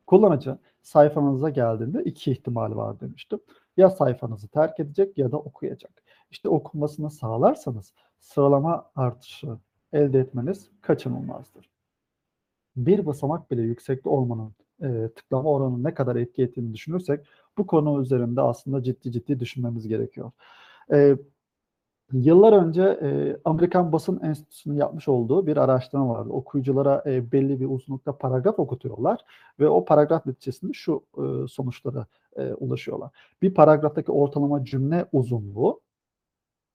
Kullanıcı 0.07 0.57
sayfanıza 0.81 1.49
geldiğinde 1.49 2.03
iki 2.03 2.31
ihtimal 2.31 2.75
var 2.75 2.99
demiştim. 2.99 3.39
Ya 3.77 3.89
sayfanızı 3.89 4.47
terk 4.47 4.79
edecek 4.79 5.17
ya 5.17 5.31
da 5.31 5.37
okuyacak. 5.37 6.03
İşte 6.31 6.49
okunmasını 6.49 7.11
sağlarsanız 7.11 7.93
sıralama 8.19 8.89
artışı 8.95 9.57
elde 9.93 10.19
etmeniz 10.19 10.69
kaçınılmazdır. 10.81 11.69
Bir 12.75 13.05
basamak 13.05 13.51
bile 13.51 13.61
yüksekte 13.61 14.09
olmanın 14.09 14.53
e, 14.83 15.09
tıklama 15.15 15.49
oranının 15.49 15.83
ne 15.83 15.93
kadar 15.93 16.15
etki 16.15 16.43
ettiğini 16.43 16.73
düşünürsek 16.73 17.25
bu 17.57 17.67
konu 17.67 18.01
üzerinde 18.01 18.41
aslında 18.41 18.83
ciddi 18.83 19.11
ciddi 19.11 19.39
düşünmemiz 19.39 19.87
gerekiyor. 19.87 20.31
E, 20.93 21.17
yıllar 22.13 22.53
önce 22.53 22.83
e, 22.83 23.37
Amerikan 23.45 23.91
Basın 23.91 24.19
Enstitüsü'nün 24.23 24.75
yapmış 24.75 25.07
olduğu 25.07 25.47
bir 25.47 25.57
araştırma 25.57 26.09
vardı. 26.09 26.29
Okuyuculara 26.29 27.03
e, 27.05 27.31
belli 27.31 27.59
bir 27.59 27.65
uzunlukta 27.69 28.17
paragraf 28.17 28.59
okutuyorlar 28.59 29.19
ve 29.59 29.69
o 29.69 29.85
paragraf 29.85 30.25
neticesinde 30.25 30.73
şu 30.73 31.03
e, 31.17 31.47
sonuçlara 31.47 32.05
e, 32.35 32.53
ulaşıyorlar. 32.53 33.11
Bir 33.41 33.53
paragraftaki 33.53 34.11
ortalama 34.11 34.65
cümle 34.65 35.05
uzunluğu 35.11 35.81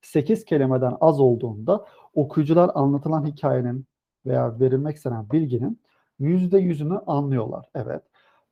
8 0.03 0.45
kelimeden 0.45 0.97
az 1.01 1.21
olduğunda 1.21 1.87
okuyucular 2.15 2.71
anlatılan 2.75 3.27
hikayenin 3.27 3.87
veya 4.27 4.61
verilmek 4.61 4.97
istenen 4.97 5.31
bilginin 5.31 5.81
%100'ünü 6.23 7.05
anlıyorlar. 7.07 7.67
Evet. 7.75 8.03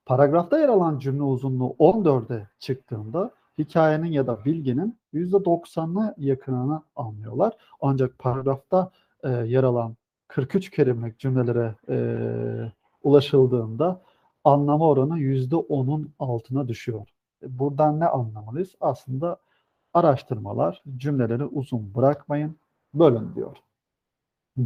Paragrafta 0.06 0.58
yer 0.58 0.68
alan 0.68 0.98
cümle 0.98 1.22
uzunluğu 1.22 1.76
14'e 1.78 2.48
çıktığında 2.58 3.30
hikayenin 3.58 4.12
ya 4.12 4.26
da 4.26 4.44
bilginin 4.44 4.98
%90'ına 5.14 6.14
yakınını 6.18 6.82
anlıyorlar. 6.96 7.56
Ancak 7.80 8.18
paragrafta 8.18 8.90
e, 9.24 9.28
yer 9.28 9.64
alan 9.64 9.96
43 10.28 10.70
kelimelik 10.70 11.18
cümlelere 11.18 11.74
e, 11.88 11.96
ulaşıldığında 13.02 14.02
anlama 14.44 14.88
oranı 14.88 15.18
%10'un 15.18 16.12
altına 16.18 16.68
düşüyor. 16.68 17.06
Buradan 17.42 18.00
ne 18.00 18.06
anlamalıyız? 18.06 18.74
Aslında 18.80 19.36
araştırmalar 19.94 20.82
cümleleri 20.96 21.44
uzun 21.44 21.94
bırakmayın, 21.94 22.56
bölün 22.94 23.34
diyor. 23.34 23.56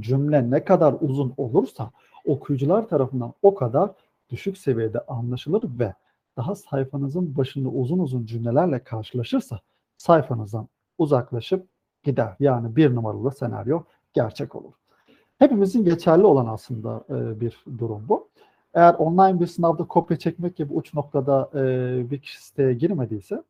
Cümle 0.00 0.50
ne 0.50 0.64
kadar 0.64 0.94
uzun 1.00 1.34
olursa 1.36 1.90
okuyucular 2.24 2.88
tarafından 2.88 3.32
o 3.42 3.54
kadar 3.54 3.90
düşük 4.30 4.58
seviyede 4.58 5.00
anlaşılır 5.00 5.62
ve 5.78 5.94
daha 6.36 6.54
sayfanızın 6.54 7.36
başında 7.36 7.68
uzun 7.68 7.98
uzun 7.98 8.26
cümlelerle 8.26 8.84
karşılaşırsa 8.84 9.60
sayfanızdan 9.96 10.68
uzaklaşıp 10.98 11.66
gider. 12.02 12.36
Yani 12.40 12.76
bir 12.76 12.94
numaralı 12.94 13.32
senaryo 13.32 13.82
gerçek 14.12 14.54
olur. 14.54 14.72
Hepimizin 15.38 15.84
geçerli 15.84 16.24
olan 16.24 16.46
aslında 16.46 17.04
e, 17.08 17.40
bir 17.40 17.64
durum 17.78 18.08
bu. 18.08 18.28
Eğer 18.74 18.94
online 18.94 19.40
bir 19.40 19.46
sınavda 19.46 19.84
kopya 19.84 20.18
çekmek 20.18 20.56
gibi 20.56 20.72
uç 20.72 20.94
noktada 20.94 21.50
e, 21.54 21.60
bir 22.10 22.20
kişi 22.20 22.44
siteye 22.44 22.74
girmediyse 22.74 23.42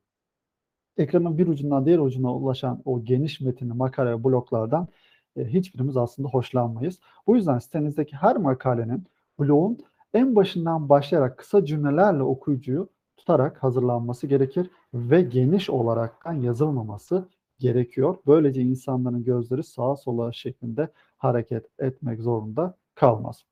ekranın 0.96 1.38
bir 1.38 1.46
ucundan 1.46 1.86
diğer 1.86 1.98
ucuna 1.98 2.34
ulaşan 2.34 2.82
o 2.84 3.04
geniş 3.04 3.40
metinli 3.40 3.72
makale 3.72 4.24
bloklardan 4.24 4.88
e, 5.36 5.44
hiçbirimiz 5.44 5.96
aslında 5.96 6.28
hoşlanmayız. 6.28 6.98
Bu 7.26 7.36
yüzden 7.36 7.58
sitenizdeki 7.58 8.16
her 8.16 8.36
makalenin 8.36 9.04
bloğun 9.40 9.78
en 10.14 10.36
başından 10.36 10.88
başlayarak 10.88 11.38
kısa 11.38 11.64
cümlelerle 11.64 12.22
okuyucuyu 12.22 12.88
tutarak 13.16 13.62
hazırlanması 13.62 14.26
gerekir 14.26 14.70
ve 14.94 15.22
geniş 15.22 15.70
olaraktan 15.70 16.32
yazılmaması 16.32 17.28
gerekiyor. 17.58 18.16
Böylece 18.26 18.62
insanların 18.62 19.24
gözleri 19.24 19.62
sağa 19.62 19.96
sola 19.96 20.32
şeklinde 20.32 20.88
hareket 21.16 21.66
etmek 21.78 22.20
zorunda 22.20 22.74
kalmaz. 22.94 23.44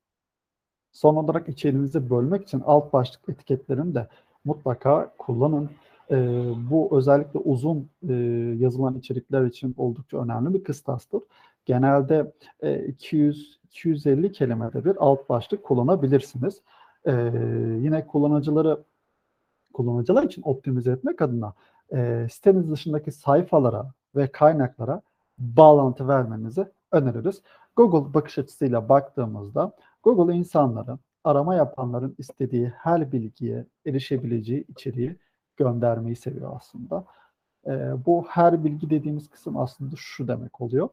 Son 0.93 1.17
olarak 1.17 1.49
içeriğinizi 1.49 2.11
bölmek 2.11 2.43
için 2.43 2.63
alt 2.65 2.93
başlık 2.93 3.29
etiketlerini 3.29 3.95
de 3.95 4.09
mutlaka 4.45 5.15
kullanın. 5.19 5.71
Ee, 6.11 6.45
bu 6.71 6.99
özellikle 6.99 7.39
uzun 7.39 7.91
e, 8.09 8.15
yazılan 8.59 8.99
içerikler 8.99 9.45
için 9.45 9.75
oldukça 9.77 10.19
önemli 10.19 10.55
bir 10.55 10.65
kıstastır. 10.65 11.21
Genelde 11.65 12.33
e, 12.61 12.87
200-250 12.87 14.33
kelimede 14.33 14.85
bir 14.85 14.97
alt 14.99 15.29
başlık 15.29 15.65
kullanabilirsiniz. 15.65 16.63
Ee, 17.07 17.13
yine 17.81 18.07
kullanıcıları 18.07 18.85
kullanıcılar 19.73 20.23
için 20.23 20.43
optimize 20.43 20.91
etmek 20.91 21.23
adına 21.23 21.55
e, 21.93 22.27
siteniz 22.33 22.71
dışındaki 22.71 23.13
sayfalara 23.13 23.93
ve 24.17 24.33
kaynaklara 24.33 25.03
bağlantı 25.39 26.09
vermenizi 26.09 26.69
öneririz. 26.93 27.43
Google 27.77 28.15
bakış 28.15 28.39
açısıyla 28.39 28.89
baktığımızda 28.89 29.73
Google 30.03 30.35
insanların, 30.35 31.01
arama 31.25 31.55
yapanların 31.55 32.15
istediği 32.19 32.69
her 32.69 33.13
bilgiye 33.13 33.67
erişebileceği 33.87 34.65
içeriği 34.69 35.17
göndermeyi 35.57 36.17
seviyor 36.17 36.57
aslında. 36.57 37.05
E, 37.67 37.71
bu 38.07 38.25
her 38.29 38.65
bilgi 38.65 38.91
dediğimiz 38.91 39.31
kısım 39.31 39.57
aslında 39.57 39.95
şu 39.97 40.29
demek 40.29 40.61
oluyor. 40.61 40.89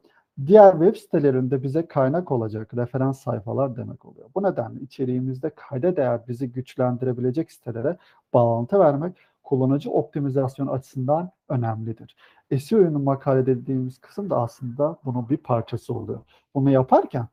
Diğer 0.48 0.72
web 0.72 0.96
sitelerinde 0.96 1.64
bize 1.64 1.88
kaynak 1.88 2.32
olacak 2.32 2.74
referans 2.74 3.20
sayfalar 3.20 3.76
demek 3.76 4.06
oluyor. 4.06 4.30
Bu 4.36 4.44
nedenle 4.44 4.80
içeriğimizde 4.82 5.50
kayda 5.50 5.96
değer 5.96 6.28
bizi 6.28 6.52
güçlendirebilecek 6.52 7.52
sitelere 7.52 7.98
bağlantı 8.34 8.80
vermek 8.80 9.18
kullanıcı 9.44 9.92
optimizasyon 9.92 10.68
açısından 10.68 11.32
önemlidir. 11.50 12.16
SEO'nun 12.60 13.02
makale 13.02 13.46
dediğimiz 13.46 13.98
kısım 13.98 14.30
da 14.30 14.38
aslında 14.42 14.98
bunun 15.06 15.30
bir 15.30 15.38
parçası 15.38 15.94
oluyor. 15.94 16.20
Bunu 16.56 16.70
yaparken 16.70 17.28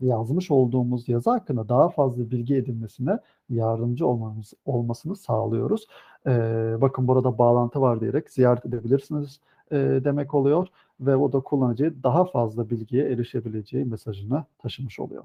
yazmış 0.00 0.50
olduğumuz 0.50 1.08
yazı 1.08 1.30
hakkında 1.30 1.68
daha 1.68 1.88
fazla 1.88 2.30
bilgi 2.30 2.56
edinmesine 2.56 3.18
yardımcı 3.48 4.06
olmamız, 4.06 4.52
olmasını 4.64 5.16
sağlıyoruz. 5.16 5.86
Ee, 6.26 6.76
bakın 6.80 7.08
burada 7.08 7.38
bağlantı 7.38 7.80
var 7.80 8.00
diyerek 8.00 8.30
ziyaret 8.30 8.66
edebilirsiniz 8.66 9.40
e, 9.72 9.76
demek 10.04 10.34
oluyor 10.34 10.68
ve 11.00 11.16
o 11.16 11.32
da 11.32 11.40
kullanıcıya 11.40 11.90
daha 12.02 12.24
fazla 12.24 12.70
bilgiye 12.70 13.08
erişebileceği 13.08 13.84
mesajını 13.84 14.44
taşımış 14.58 15.00
oluyor. 15.00 15.24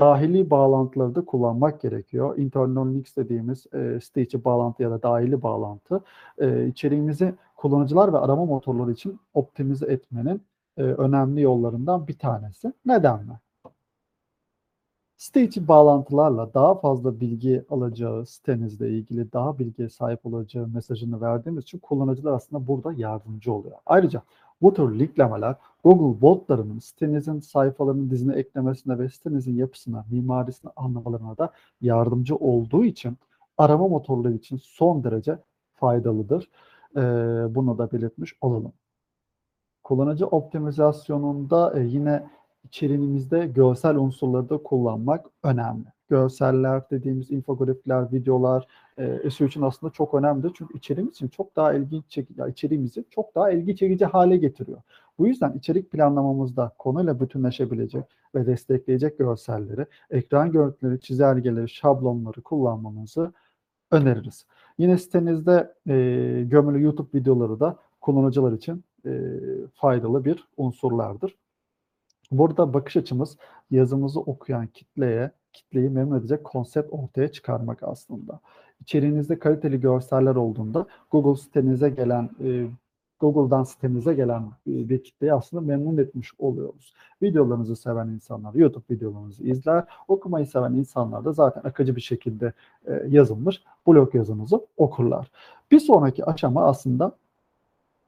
Dahili 0.00 0.50
bağlantıları 0.50 1.14
da 1.14 1.24
kullanmak 1.24 1.80
gerekiyor. 1.80 2.38
Internal 2.38 2.94
links 2.94 3.16
dediğimiz 3.16 3.66
e, 3.74 4.00
site 4.00 4.22
içi 4.22 4.44
bağlantı 4.44 4.82
ya 4.82 4.90
da 4.90 5.02
dahili 5.02 5.42
bağlantı 5.42 6.00
e, 6.38 6.66
içeriğimizi 6.66 7.34
kullanıcılar 7.56 8.12
ve 8.12 8.18
arama 8.18 8.44
motorları 8.44 8.92
için 8.92 9.20
optimize 9.34 9.86
etmenin 9.86 10.42
e, 10.76 10.82
önemli 10.82 11.40
yollarından 11.40 12.08
bir 12.08 12.18
tanesi. 12.18 12.72
Neden 12.86 13.20
mi? 13.26 13.40
Site 15.16 15.42
içi 15.42 15.68
bağlantılarla 15.68 16.54
daha 16.54 16.74
fazla 16.74 17.20
bilgi 17.20 17.64
alacağı 17.70 18.26
sitenizle 18.26 18.90
ilgili 18.90 19.32
daha 19.32 19.58
bilgiye 19.58 19.88
sahip 19.88 20.26
olacağı 20.26 20.68
mesajını 20.68 21.20
verdiğimiz 21.20 21.64
için 21.64 21.78
kullanıcılar 21.78 22.32
aslında 22.32 22.66
burada 22.66 22.92
yardımcı 22.92 23.52
oluyor. 23.52 23.76
Ayrıca 23.86 24.22
bu 24.62 24.74
tür 24.74 24.98
linklemeler 24.98 25.56
Google 25.84 26.20
botlarının 26.20 26.78
sitenizin 26.78 27.40
sayfalarının 27.40 28.10
dizine 28.10 28.34
eklemesine 28.34 28.98
ve 28.98 29.08
sitenizin 29.08 29.56
yapısına, 29.56 30.04
mimarisini 30.10 30.70
anlamalarına 30.76 31.38
da 31.38 31.52
yardımcı 31.80 32.36
olduğu 32.36 32.84
için 32.84 33.16
arama 33.58 33.88
motorları 33.88 34.34
için 34.34 34.56
son 34.62 35.04
derece 35.04 35.38
faydalıdır. 35.74 36.48
Ee, 36.96 37.00
bunu 37.54 37.78
da 37.78 37.92
belirtmiş 37.92 38.34
olalım. 38.40 38.72
Kullanıcı 39.84 40.26
optimizasyonunda 40.26 41.78
e, 41.78 41.82
yine 41.82 42.30
içeriğimizde 42.64 43.46
görsel 43.46 43.96
unsurları 43.96 44.48
da 44.48 44.58
kullanmak 44.62 45.26
önemli. 45.42 45.86
Görseller 46.10 46.90
dediğimiz 46.90 47.30
infografikler, 47.30 48.12
videolar 48.12 48.66
e, 48.98 49.30
SEO 49.30 49.46
için 49.46 49.62
aslında 49.62 49.92
çok 49.92 50.14
önemli. 50.14 50.52
Çünkü 50.54 50.76
içeriğimiz 50.76 51.14
için 51.14 51.28
çok 51.28 51.56
daha 51.56 51.72
ilginç 51.72 52.04
çekici, 52.08 52.42
içeriğimizi 52.50 53.04
çok 53.10 53.34
daha 53.34 53.50
ilgi 53.50 53.76
çekici 53.76 54.04
hale 54.04 54.36
getiriyor. 54.36 54.82
Bu 55.18 55.26
yüzden 55.26 55.52
içerik 55.52 55.90
planlamamızda 55.90 56.72
konuyla 56.78 57.20
bütünleşebilecek 57.20 58.04
ve 58.34 58.46
destekleyecek 58.46 59.18
görselleri, 59.18 59.86
ekran 60.10 60.52
görüntüleri, 60.52 61.00
çizelgeleri, 61.00 61.68
şablonları 61.68 62.42
kullanmamızı 62.42 63.32
öneririz. 63.90 64.46
Yine 64.78 64.98
sitenizde 64.98 65.74
e, 65.86 65.94
gömülü 66.48 66.82
YouTube 66.82 67.18
videoları 67.18 67.60
da 67.60 67.76
kullanıcılar 68.00 68.52
için 68.52 68.84
e, 69.06 69.10
faydalı 69.74 70.24
bir 70.24 70.48
unsurlardır. 70.56 71.36
Burada 72.30 72.74
bakış 72.74 72.96
açımız 72.96 73.36
yazımızı 73.70 74.20
okuyan 74.20 74.66
kitleye, 74.66 75.30
kitleyi 75.52 75.90
memnun 75.90 76.18
edecek 76.18 76.44
konsept 76.44 76.92
ortaya 76.92 77.28
çıkarmak 77.32 77.82
aslında. 77.82 78.40
İçeriğinizde 78.80 79.38
kaliteli 79.38 79.80
görseller 79.80 80.34
olduğunda 80.34 80.86
Google 81.10 81.42
sitenize 81.42 81.88
gelen 81.88 82.30
e, 82.44 82.66
Google'dan 83.20 83.64
sitemize 83.64 84.14
gelen 84.14 84.42
bir 84.66 85.04
kitleyi 85.04 85.34
aslında 85.34 85.60
memnun 85.60 85.96
etmiş 85.96 86.30
oluyoruz. 86.38 86.94
Videolarınızı 87.22 87.76
seven 87.76 88.08
insanlar 88.08 88.54
YouTube 88.54 88.84
videolarınızı 88.90 89.44
izler. 89.44 89.84
Okumayı 90.08 90.46
seven 90.46 90.72
insanlar 90.72 91.24
da 91.24 91.32
zaten 91.32 91.60
akıcı 91.68 91.96
bir 91.96 92.00
şekilde 92.00 92.52
e, 92.86 93.02
yazılmış 93.08 93.62
blog 93.86 94.14
yazınızı 94.14 94.66
okurlar. 94.76 95.30
Bir 95.70 95.80
sonraki 95.80 96.24
aşama 96.24 96.64
aslında 96.64 97.12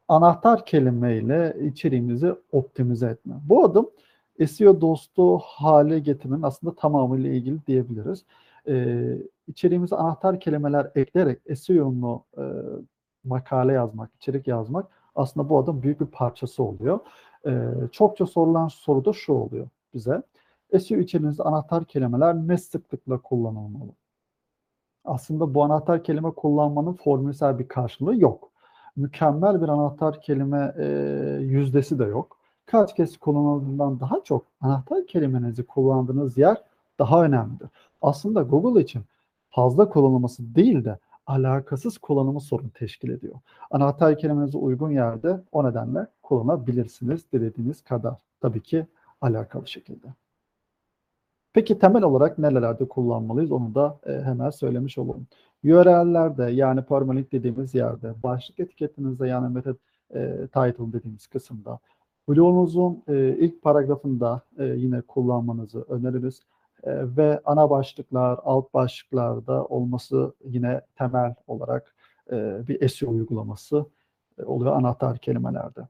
anahtar 0.09 0.67
kelimeyle 0.67 1.57
içeriğimizi 1.63 2.35
optimize 2.53 3.07
etme. 3.07 3.35
Bu 3.49 3.65
adım 3.65 3.91
SEO 4.47 4.81
dostu 4.81 5.39
hale 5.39 5.99
getirmenin 5.99 6.43
aslında 6.43 6.75
tamamıyla 6.75 7.31
ilgili 7.31 7.67
diyebiliriz. 7.67 8.25
Ee, 8.69 9.19
içeriğimize 9.49 9.97
anahtar 9.97 10.41
kelimeler 10.41 10.91
ekleyerek 10.95 11.59
SEO'nu 11.59 12.25
e, 12.39 12.43
makale 13.25 13.73
yazmak, 13.73 14.11
içerik 14.15 14.47
yazmak 14.47 14.87
aslında 15.15 15.49
bu 15.49 15.59
adım 15.59 15.83
büyük 15.83 16.01
bir 16.01 16.07
parçası 16.07 16.63
oluyor. 16.63 17.01
Ee, 17.47 17.69
çokça 17.93 18.27
sorulan 18.27 18.69
soru 18.69 19.05
da 19.05 19.13
şu 19.13 19.33
oluyor 19.33 19.69
bize. 19.95 20.23
SEO 20.81 20.99
içeriğinizde 20.99 21.43
anahtar 21.43 21.85
kelimeler 21.85 22.35
ne 22.35 22.59
sıklıkla 22.59 23.19
kullanılmalı? 23.19 23.91
Aslında 25.05 25.55
bu 25.55 25.65
anahtar 25.65 26.05
kelime 26.05 26.31
kullanmanın 26.31 26.93
formülsel 26.93 27.59
bir 27.59 27.69
karşılığı 27.69 28.17
yok. 28.17 28.51
Mükemmel 28.97 29.63
bir 29.63 29.69
anahtar 29.69 30.21
kelime 30.21 30.75
e, 30.79 30.87
yüzdesi 31.41 31.99
de 31.99 32.05
yok 32.05 32.42
kaç 32.67 32.95
kez 32.97 33.17
kullanıldığından 33.17 34.01
daha 34.01 34.25
çok 34.25 34.47
anahtar 34.61 35.07
kelimenizi 35.07 35.67
kullandığınız 35.67 36.39
yer 36.39 36.63
daha 36.99 37.25
önemlidir. 37.25 37.69
Aslında 38.03 38.43
Google 38.43 38.81
için 38.83 39.03
fazla 39.51 39.89
kullanılması 39.89 40.55
değil 40.55 40.85
de 40.85 40.99
alakasız 41.27 41.99
kullanımı 41.99 42.41
sorun 42.41 42.69
teşkil 42.69 43.11
ediyor. 43.11 43.35
Anahtar 43.71 44.19
kelimenize 44.19 44.59
uygun 44.59 44.91
yerde 44.91 45.41
o 45.53 45.65
nedenle 45.65 46.07
kullanabilirsiniz 46.23 47.33
dilediğiniz 47.33 47.83
kadar. 47.83 48.15
Tabii 48.41 48.61
ki 48.61 48.87
alakalı 49.21 49.69
şekilde. 49.69 50.07
Peki 51.53 51.79
temel 51.79 52.03
olarak 52.03 52.39
nerelerde 52.39 52.89
kullanmalıyız 52.89 53.53
onu 53.53 53.75
da 53.75 53.99
e, 54.07 54.13
hemen 54.13 54.51
söylemiş 54.51 54.99
olalım. 54.99 55.27
URL'lerde 55.65 56.51
yani 56.51 56.83
permalink 56.83 57.33
dediğimiz 57.33 57.75
yerde, 57.75 58.15
başlık 58.23 58.61
etiketinizde 58.61 59.29
yani 59.29 59.55
method 59.55 59.77
e, 60.15 60.47
title 60.47 60.93
dediğimiz 60.93 61.27
kısımda, 61.27 61.79
Bloğunuzun 62.29 63.03
e, 63.09 63.37
ilk 63.39 63.63
paragrafında 63.63 64.41
e, 64.59 64.65
yine 64.65 65.01
kullanmanızı 65.01 65.83
öneririz. 65.83 66.43
E, 66.83 67.17
ve 67.17 67.41
ana 67.45 67.71
başlıklar, 67.71 68.39
alt 68.45 68.75
başlıklarda 68.75 69.65
olması 69.65 70.35
yine 70.45 70.81
temel 70.97 71.35
olarak 71.47 71.95
e, 72.33 72.69
bir 72.69 72.89
SEO 72.89 73.11
uygulaması 73.11 73.87
e, 74.39 74.43
oluyor 74.43 74.77
anahtar 74.77 75.19
kelimelerde. 75.19 75.89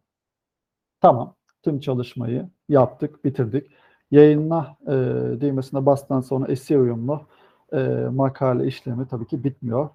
Tamam, 1.01 1.35
tüm 1.63 1.81
çalışmayı 1.81 2.49
yaptık, 2.69 3.25
bitirdik. 3.25 3.71
Yayınla 4.11 4.77
e, 4.87 4.93
düğmesine 5.41 5.87
bastıktan 5.87 6.21
sonra 6.21 6.57
SEO 6.57 6.83
uyumlu 6.83 7.21
e, 7.73 7.79
makale 8.13 8.67
işlemi 8.67 9.09
tabii 9.09 9.27
ki 9.27 9.45
bitmiyor. 9.45 9.89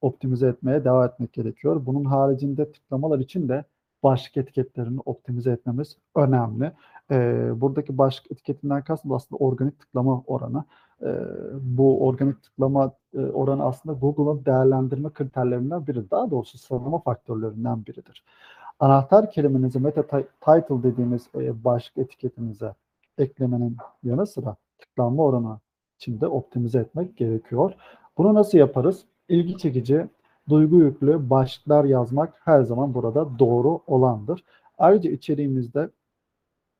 Optimize 0.00 0.48
etmeye 0.48 0.84
devam 0.84 1.06
etmek 1.06 1.32
gerekiyor. 1.32 1.86
Bunun 1.86 2.04
haricinde 2.04 2.72
tıklamalar 2.72 3.18
için 3.18 3.48
de 3.48 3.64
başlık 4.02 4.36
etiketlerini 4.36 5.00
optimize 5.04 5.50
etmemiz 5.50 5.96
önemli. 6.16 6.72
E, 7.10 7.48
buradaki 7.60 7.98
başlık 7.98 8.32
etiketinden 8.32 8.84
kastım 8.84 9.12
aslında 9.12 9.44
organik 9.44 9.80
tıklama 9.80 10.22
oranı. 10.26 10.64
E, 11.02 11.10
bu 11.60 12.06
organik 12.06 12.42
tıklama 12.42 12.92
e, 13.14 13.20
oranı 13.20 13.64
aslında 13.64 13.98
Google'ın 13.98 14.44
değerlendirme 14.44 15.10
kriterlerinden 15.10 15.86
biri. 15.86 16.10
Daha 16.10 16.30
doğrusu 16.30 16.58
sıralama 16.58 16.98
faktörlerinden 16.98 17.86
biridir. 17.86 18.24
Anahtar 18.80 19.30
kelimenizi 19.30 19.78
meta 19.78 20.02
title 20.40 20.82
dediğimiz 20.82 21.28
e, 21.34 21.64
başlık 21.64 21.98
etiketinize 21.98 22.74
eklemenin 23.18 23.76
yanı 24.02 24.26
sıra 24.26 24.56
tıklanma 24.78 25.22
oranı 25.22 25.58
içinde 25.96 26.26
optimize 26.26 26.78
etmek 26.78 27.16
gerekiyor. 27.16 27.72
Bunu 28.18 28.34
nasıl 28.34 28.58
yaparız? 28.58 29.04
İlgi 29.28 29.58
çekici, 29.58 30.06
duygu 30.48 30.76
yüklü 30.76 31.30
başlıklar 31.30 31.84
yazmak 31.84 32.34
her 32.44 32.62
zaman 32.62 32.94
burada 32.94 33.38
doğru 33.38 33.80
olandır. 33.86 34.44
Ayrıca 34.78 35.10
içeriğimizde 35.10 35.90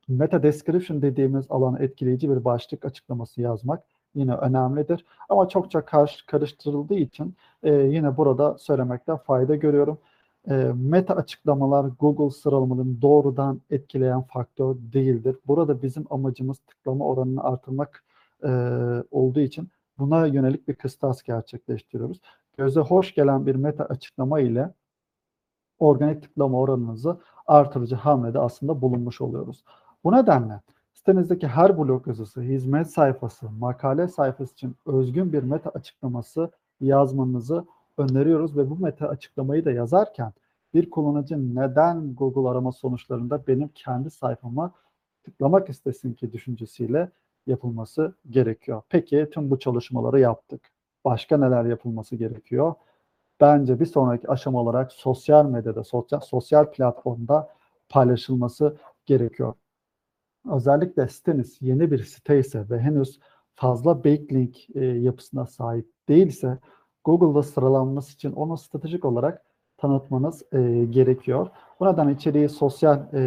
meta 0.07 0.43
description 0.43 1.01
dediğimiz 1.01 1.45
alanı 1.49 1.79
etkileyici 1.83 2.29
bir 2.29 2.45
başlık 2.45 2.85
açıklaması 2.85 3.41
yazmak 3.41 3.83
yine 4.15 4.35
önemlidir. 4.35 5.05
Ama 5.29 5.49
çokça 5.49 5.85
karşı, 5.85 6.25
karıştırıldığı 6.25 6.95
için 6.95 7.35
e, 7.63 7.73
yine 7.73 8.17
burada 8.17 8.57
söylemekte 8.57 9.17
fayda 9.17 9.55
görüyorum. 9.55 9.97
E, 10.49 10.53
meta 10.75 11.15
açıklamalar 11.15 11.85
Google 11.99 12.29
sıralamalarını 12.29 13.01
doğrudan 13.01 13.61
etkileyen 13.69 14.21
faktör 14.21 14.75
değildir. 14.93 15.35
Burada 15.47 15.81
bizim 15.81 16.05
amacımız 16.09 16.59
tıklama 16.59 17.05
oranını 17.05 17.43
artırmak 17.43 18.03
e, 18.43 18.49
olduğu 19.11 19.39
için 19.39 19.69
buna 19.99 20.25
yönelik 20.25 20.67
bir 20.67 20.75
kıstas 20.75 21.23
gerçekleştiriyoruz. 21.23 22.21
Göze 22.57 22.79
hoş 22.79 23.13
gelen 23.13 23.45
bir 23.45 23.55
meta 23.55 23.85
açıklama 23.85 24.39
ile 24.39 24.73
organik 25.79 26.21
tıklama 26.21 26.59
oranınızı 26.59 27.19
artırıcı 27.47 27.95
hamlede 27.95 28.39
aslında 28.39 28.81
bulunmuş 28.81 29.21
oluyoruz. 29.21 29.63
Bu 30.03 30.11
nedenle 30.11 30.61
sitenizdeki 30.93 31.47
her 31.47 31.77
blog 31.77 32.07
yazısı, 32.07 32.41
hizmet 32.41 32.91
sayfası, 32.91 33.49
makale 33.49 34.07
sayfası 34.07 34.53
için 34.53 34.75
özgün 34.85 35.33
bir 35.33 35.43
meta 35.43 35.69
açıklaması 35.69 36.51
yazmanızı 36.81 37.65
öneriyoruz 37.97 38.57
ve 38.57 38.69
bu 38.69 38.75
meta 38.75 39.07
açıklamayı 39.07 39.65
da 39.65 39.71
yazarken 39.71 40.33
bir 40.73 40.89
kullanıcı 40.89 41.55
neden 41.55 42.15
Google 42.15 42.49
arama 42.49 42.71
sonuçlarında 42.71 43.47
benim 43.47 43.67
kendi 43.67 44.09
sayfama 44.09 44.71
tıklamak 45.23 45.69
istesin 45.69 46.13
ki 46.13 46.33
düşüncesiyle 46.33 47.11
yapılması 47.47 48.15
gerekiyor. 48.29 48.81
Peki 48.89 49.29
tüm 49.33 49.51
bu 49.51 49.59
çalışmaları 49.59 50.19
yaptık. 50.19 50.72
Başka 51.05 51.37
neler 51.37 51.65
yapılması 51.65 52.15
gerekiyor? 52.15 52.73
Bence 53.41 53.79
bir 53.79 53.85
sonraki 53.85 54.27
aşama 54.27 54.61
olarak 54.61 54.91
sosyal 54.91 55.45
medyada, 55.45 55.83
sosyal, 55.83 56.19
sosyal 56.19 56.71
platformda 56.71 57.49
paylaşılması 57.89 58.77
gerekiyor. 59.05 59.53
Özellikle 60.51 61.07
siteniz 61.07 61.57
yeni 61.61 61.91
bir 61.91 62.03
site 62.03 62.39
ise 62.39 62.69
ve 62.69 62.79
henüz 62.79 63.19
fazla 63.55 64.03
backlink 64.03 64.75
e, 64.75 64.85
yapısına 64.85 65.45
sahip 65.45 65.87
değilse 66.09 66.59
Google'da 67.03 67.43
sıralanması 67.43 68.13
için 68.13 68.31
onu 68.31 68.57
stratejik 68.57 69.05
olarak 69.05 69.45
tanıtmanız 69.77 70.43
e, 70.53 70.85
gerekiyor. 70.89 71.49
Bu 71.79 71.85
nedenle 71.85 72.11
içeriği 72.11 72.49
sosyal 72.49 73.13
e, 73.13 73.19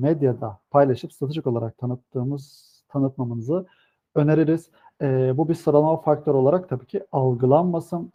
medyada 0.00 0.58
paylaşıp 0.70 1.12
stratejik 1.12 1.46
olarak 1.46 1.78
tanıttığımız 1.78 2.66
tanıtmamızı 2.88 3.66
öneririz. 4.14 4.70
E, 5.02 5.36
bu 5.36 5.48
bir 5.48 5.54
sıralama 5.54 5.96
faktörü 6.00 6.36
olarak 6.36 6.68
tabii 6.68 6.86
ki 6.86 7.04
algılanmasın. 7.12 8.12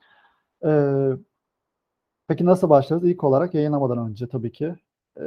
E, 0.65 0.71
peki 2.27 2.45
nasıl 2.45 2.69
başlarız? 2.69 3.03
İlk 3.03 3.23
olarak 3.23 3.53
yayınlamadan 3.53 3.97
önce 4.09 4.27
tabii 4.27 4.51
ki 4.51 4.75
e, 5.19 5.23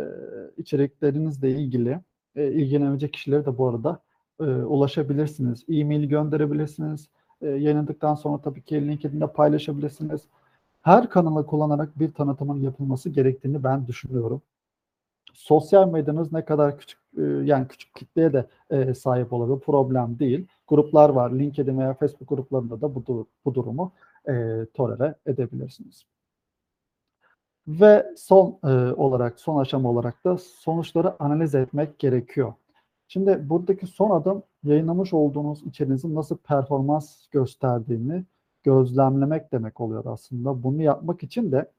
içeriklerinizle 0.56 1.50
ilgili 1.50 2.00
e, 2.36 2.52
ilgilenecek 2.52 3.12
kişileri 3.12 3.46
de 3.46 3.58
bu 3.58 3.68
arada 3.68 4.00
e, 4.40 4.44
ulaşabilirsiniz. 4.44 5.64
E-mail 5.68 6.08
gönderebilirsiniz. 6.08 7.08
E, 7.42 7.48
yayınladıktan 7.48 8.14
sonra 8.14 8.42
tabii 8.42 8.62
ki 8.62 8.88
LinkedIn'de 8.88 9.26
paylaşabilirsiniz. 9.26 10.22
Her 10.82 11.10
kanalı 11.10 11.46
kullanarak 11.46 11.98
bir 11.98 12.12
tanıtımın 12.12 12.60
yapılması 12.60 13.10
gerektiğini 13.10 13.64
ben 13.64 13.86
düşünüyorum. 13.86 14.42
Sosyal 15.34 15.88
medyanız 15.88 16.32
ne 16.32 16.44
kadar 16.44 16.78
küçük 16.78 17.00
e, 17.18 17.22
yani 17.22 17.68
küçük 17.68 17.94
kitleye 17.94 18.32
de 18.32 18.46
e, 18.70 18.94
sahip 18.94 19.32
olabilir. 19.32 19.60
Problem 19.60 20.18
değil. 20.18 20.46
Gruplar 20.68 21.08
var. 21.08 21.30
LinkedIn 21.30 21.78
veya 21.78 21.94
Facebook 21.94 22.28
gruplarında 22.28 22.80
da 22.80 22.94
bu, 22.94 23.26
bu 23.44 23.54
durumu 23.54 23.92
e, 24.28 24.66
tolere 24.74 25.14
edebilirsiniz. 25.26 26.04
Ve 27.68 28.06
son 28.16 28.58
e, 28.64 28.68
olarak, 28.92 29.40
son 29.40 29.60
aşama 29.60 29.90
olarak 29.90 30.24
da 30.24 30.38
sonuçları 30.38 31.22
analiz 31.22 31.54
etmek 31.54 31.98
gerekiyor. 31.98 32.52
Şimdi 33.08 33.48
buradaki 33.48 33.86
son 33.86 34.10
adım 34.10 34.42
yayınlamış 34.64 35.12
olduğunuz 35.12 35.62
içeriğinizin 35.62 36.14
nasıl 36.14 36.36
performans 36.36 37.26
gösterdiğini 37.30 38.24
gözlemlemek 38.62 39.52
demek 39.52 39.80
oluyor 39.80 40.04
aslında. 40.06 40.62
Bunu 40.62 40.82
yapmak 40.82 41.22
için 41.22 41.52
de 41.52 41.70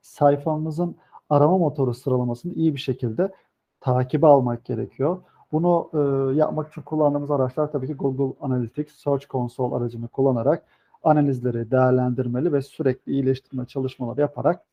sayfamızın 0.00 0.96
arama 1.34 1.58
motoru 1.58 1.94
sıralamasını 1.94 2.52
iyi 2.52 2.74
bir 2.74 2.80
şekilde 2.80 3.32
takibe 3.80 4.26
almak 4.26 4.64
gerekiyor. 4.64 5.22
Bunu 5.52 5.90
e, 5.94 6.34
yapmak 6.36 6.70
için 6.70 6.82
kullandığımız 6.82 7.30
araçlar 7.30 7.72
tabii 7.72 7.86
ki 7.86 7.94
Google 7.94 8.38
Analytics, 8.40 8.94
Search 8.94 9.26
Console 9.26 9.74
aracını 9.74 10.08
kullanarak 10.08 10.66
analizleri 11.02 11.70
değerlendirmeli 11.70 12.52
ve 12.52 12.62
sürekli 12.62 13.12
iyileştirme 13.12 13.66
çalışmaları 13.66 14.20
yaparak 14.20 14.64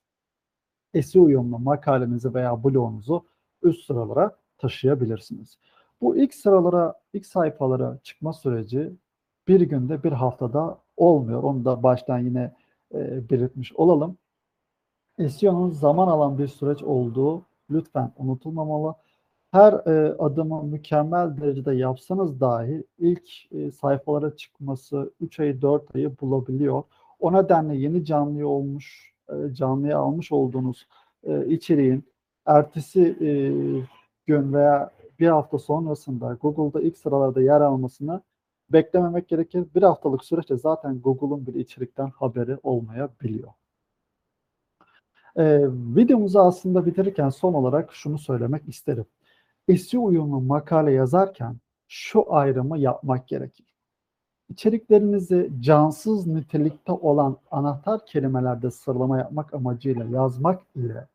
SEO 1.04 1.24
uyumlu 1.24 1.60
makalenizi 1.60 2.34
veya 2.34 2.64
blogunuzu 2.64 3.26
üst 3.64 3.86
sıralara 3.86 4.38
taşıyabilirsiniz. 4.58 5.58
Bu 6.02 6.18
ilk 6.18 6.34
sıralara, 6.34 6.94
ilk 7.14 7.26
sayfalara 7.26 7.98
çıkma 8.04 8.34
süreci 8.34 8.92
bir 9.48 9.62
günde, 9.62 10.04
bir 10.04 10.12
haftada 10.12 10.80
olmuyor. 10.98 11.44
Onu 11.44 11.66
da 11.66 11.84
baştan 11.84 12.20
yine 12.20 12.56
e, 12.94 13.30
belirtmiş 13.30 13.74
olalım. 13.74 14.18
SEO'nun 15.30 15.70
zaman 15.70 16.08
alan 16.08 16.38
bir 16.38 16.48
süreç 16.48 16.84
olduğu 16.84 17.42
lütfen 17.72 18.12
unutulmamalı. 18.18 18.96
Her 19.52 19.74
e, 19.74 20.16
adımı 20.20 20.64
mükemmel 20.64 21.38
derecede 21.38 21.76
yapsanız 21.76 22.40
dahi 22.42 22.84
ilk 23.00 23.54
e, 23.54 23.72
sayfalara 23.72 24.36
çıkması 24.36 25.14
3 25.22 25.40
ayı 25.40 25.62
4 25.62 25.96
ayı 25.96 26.18
bulabiliyor. 26.22 26.84
O 27.20 27.34
nedenle 27.34 27.76
yeni 27.76 28.06
canlı 28.06 28.48
olmuş, 28.48 29.14
e, 29.30 29.54
canlıya 29.54 30.00
almış 30.00 30.32
olduğunuz 30.32 30.88
e, 31.24 31.48
içeriğin 31.48 32.04
ertesi 32.46 33.02
e, 33.22 33.30
gün 34.28 34.54
veya 34.54 34.92
bir 35.20 35.28
hafta 35.28 35.60
sonrasında 35.60 36.38
Google'da 36.42 36.82
ilk 36.82 36.98
sıralarda 36.98 37.42
yer 37.42 37.62
almasını 37.62 38.22
beklememek 38.70 39.28
gerekir. 39.30 39.66
Bir 39.76 39.84
haftalık 39.84 40.26
süreçte 40.26 40.58
zaten 40.58 41.02
Google'un 41.02 41.48
bir 41.48 41.54
içerikten 41.54 42.10
haberi 42.10 42.58
olmayabiliyor. 42.64 43.50
Ee, 45.38 45.62
videomuzu 45.96 46.40
aslında 46.40 46.86
bitirirken 46.86 47.30
son 47.30 47.54
olarak 47.54 47.94
şunu 47.94 48.18
söylemek 48.18 48.70
isterim. 48.70 49.06
SEO 49.78 50.04
uyumlu 50.04 50.42
makale 50.42 50.92
yazarken 50.92 51.56
şu 51.88 52.34
ayrımı 52.34 52.78
yapmak 52.80 53.28
gerekir. 53.28 53.66
İçeriklerinizi 54.50 55.52
cansız 55.60 56.28
nitelikte 56.28 56.92
olan 56.92 57.38
anahtar 57.52 58.06
kelimelerde 58.06 58.72
sıralama 58.72 59.18
yapmak 59.18 59.54
amacıyla 59.54 60.06
yazmak 60.06 60.64
ile 60.76 61.08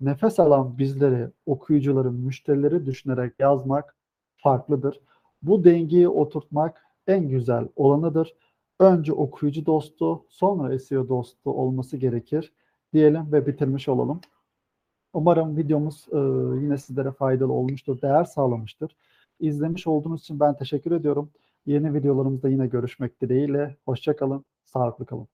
nefes 0.00 0.40
alan 0.40 0.78
bizleri, 0.78 1.28
okuyucuları, 1.46 2.12
müşterileri 2.12 2.86
düşünerek 2.86 3.32
yazmak 3.38 3.96
farklıdır. 4.36 5.00
Bu 5.42 5.64
dengeyi 5.64 6.08
oturtmak 6.08 6.86
en 7.06 7.28
güzel 7.28 7.68
olanıdır. 7.76 8.34
Önce 8.80 9.12
okuyucu 9.12 9.66
dostu, 9.66 10.24
sonra 10.28 10.78
SEO 10.78 11.08
dostu 11.08 11.50
olması 11.50 11.96
gerekir 11.96 12.52
diyelim 12.94 13.32
ve 13.32 13.46
bitirmiş 13.46 13.88
olalım. 13.88 14.20
Umarım 15.12 15.56
videomuz 15.56 16.06
e, 16.12 16.18
yine 16.64 16.78
sizlere 16.78 17.12
faydalı 17.12 17.52
olmuştur, 17.52 18.02
değer 18.02 18.24
sağlamıştır. 18.24 18.96
İzlemiş 19.40 19.86
olduğunuz 19.86 20.20
için 20.20 20.40
ben 20.40 20.56
teşekkür 20.56 20.92
ediyorum. 20.92 21.30
Yeni 21.66 21.94
videolarımızda 21.94 22.48
yine 22.48 22.66
görüşmek 22.66 23.20
dileğiyle. 23.20 23.76
Hoşçakalın, 23.84 24.44
sağlıklı 24.64 25.06
kalın. 25.06 25.28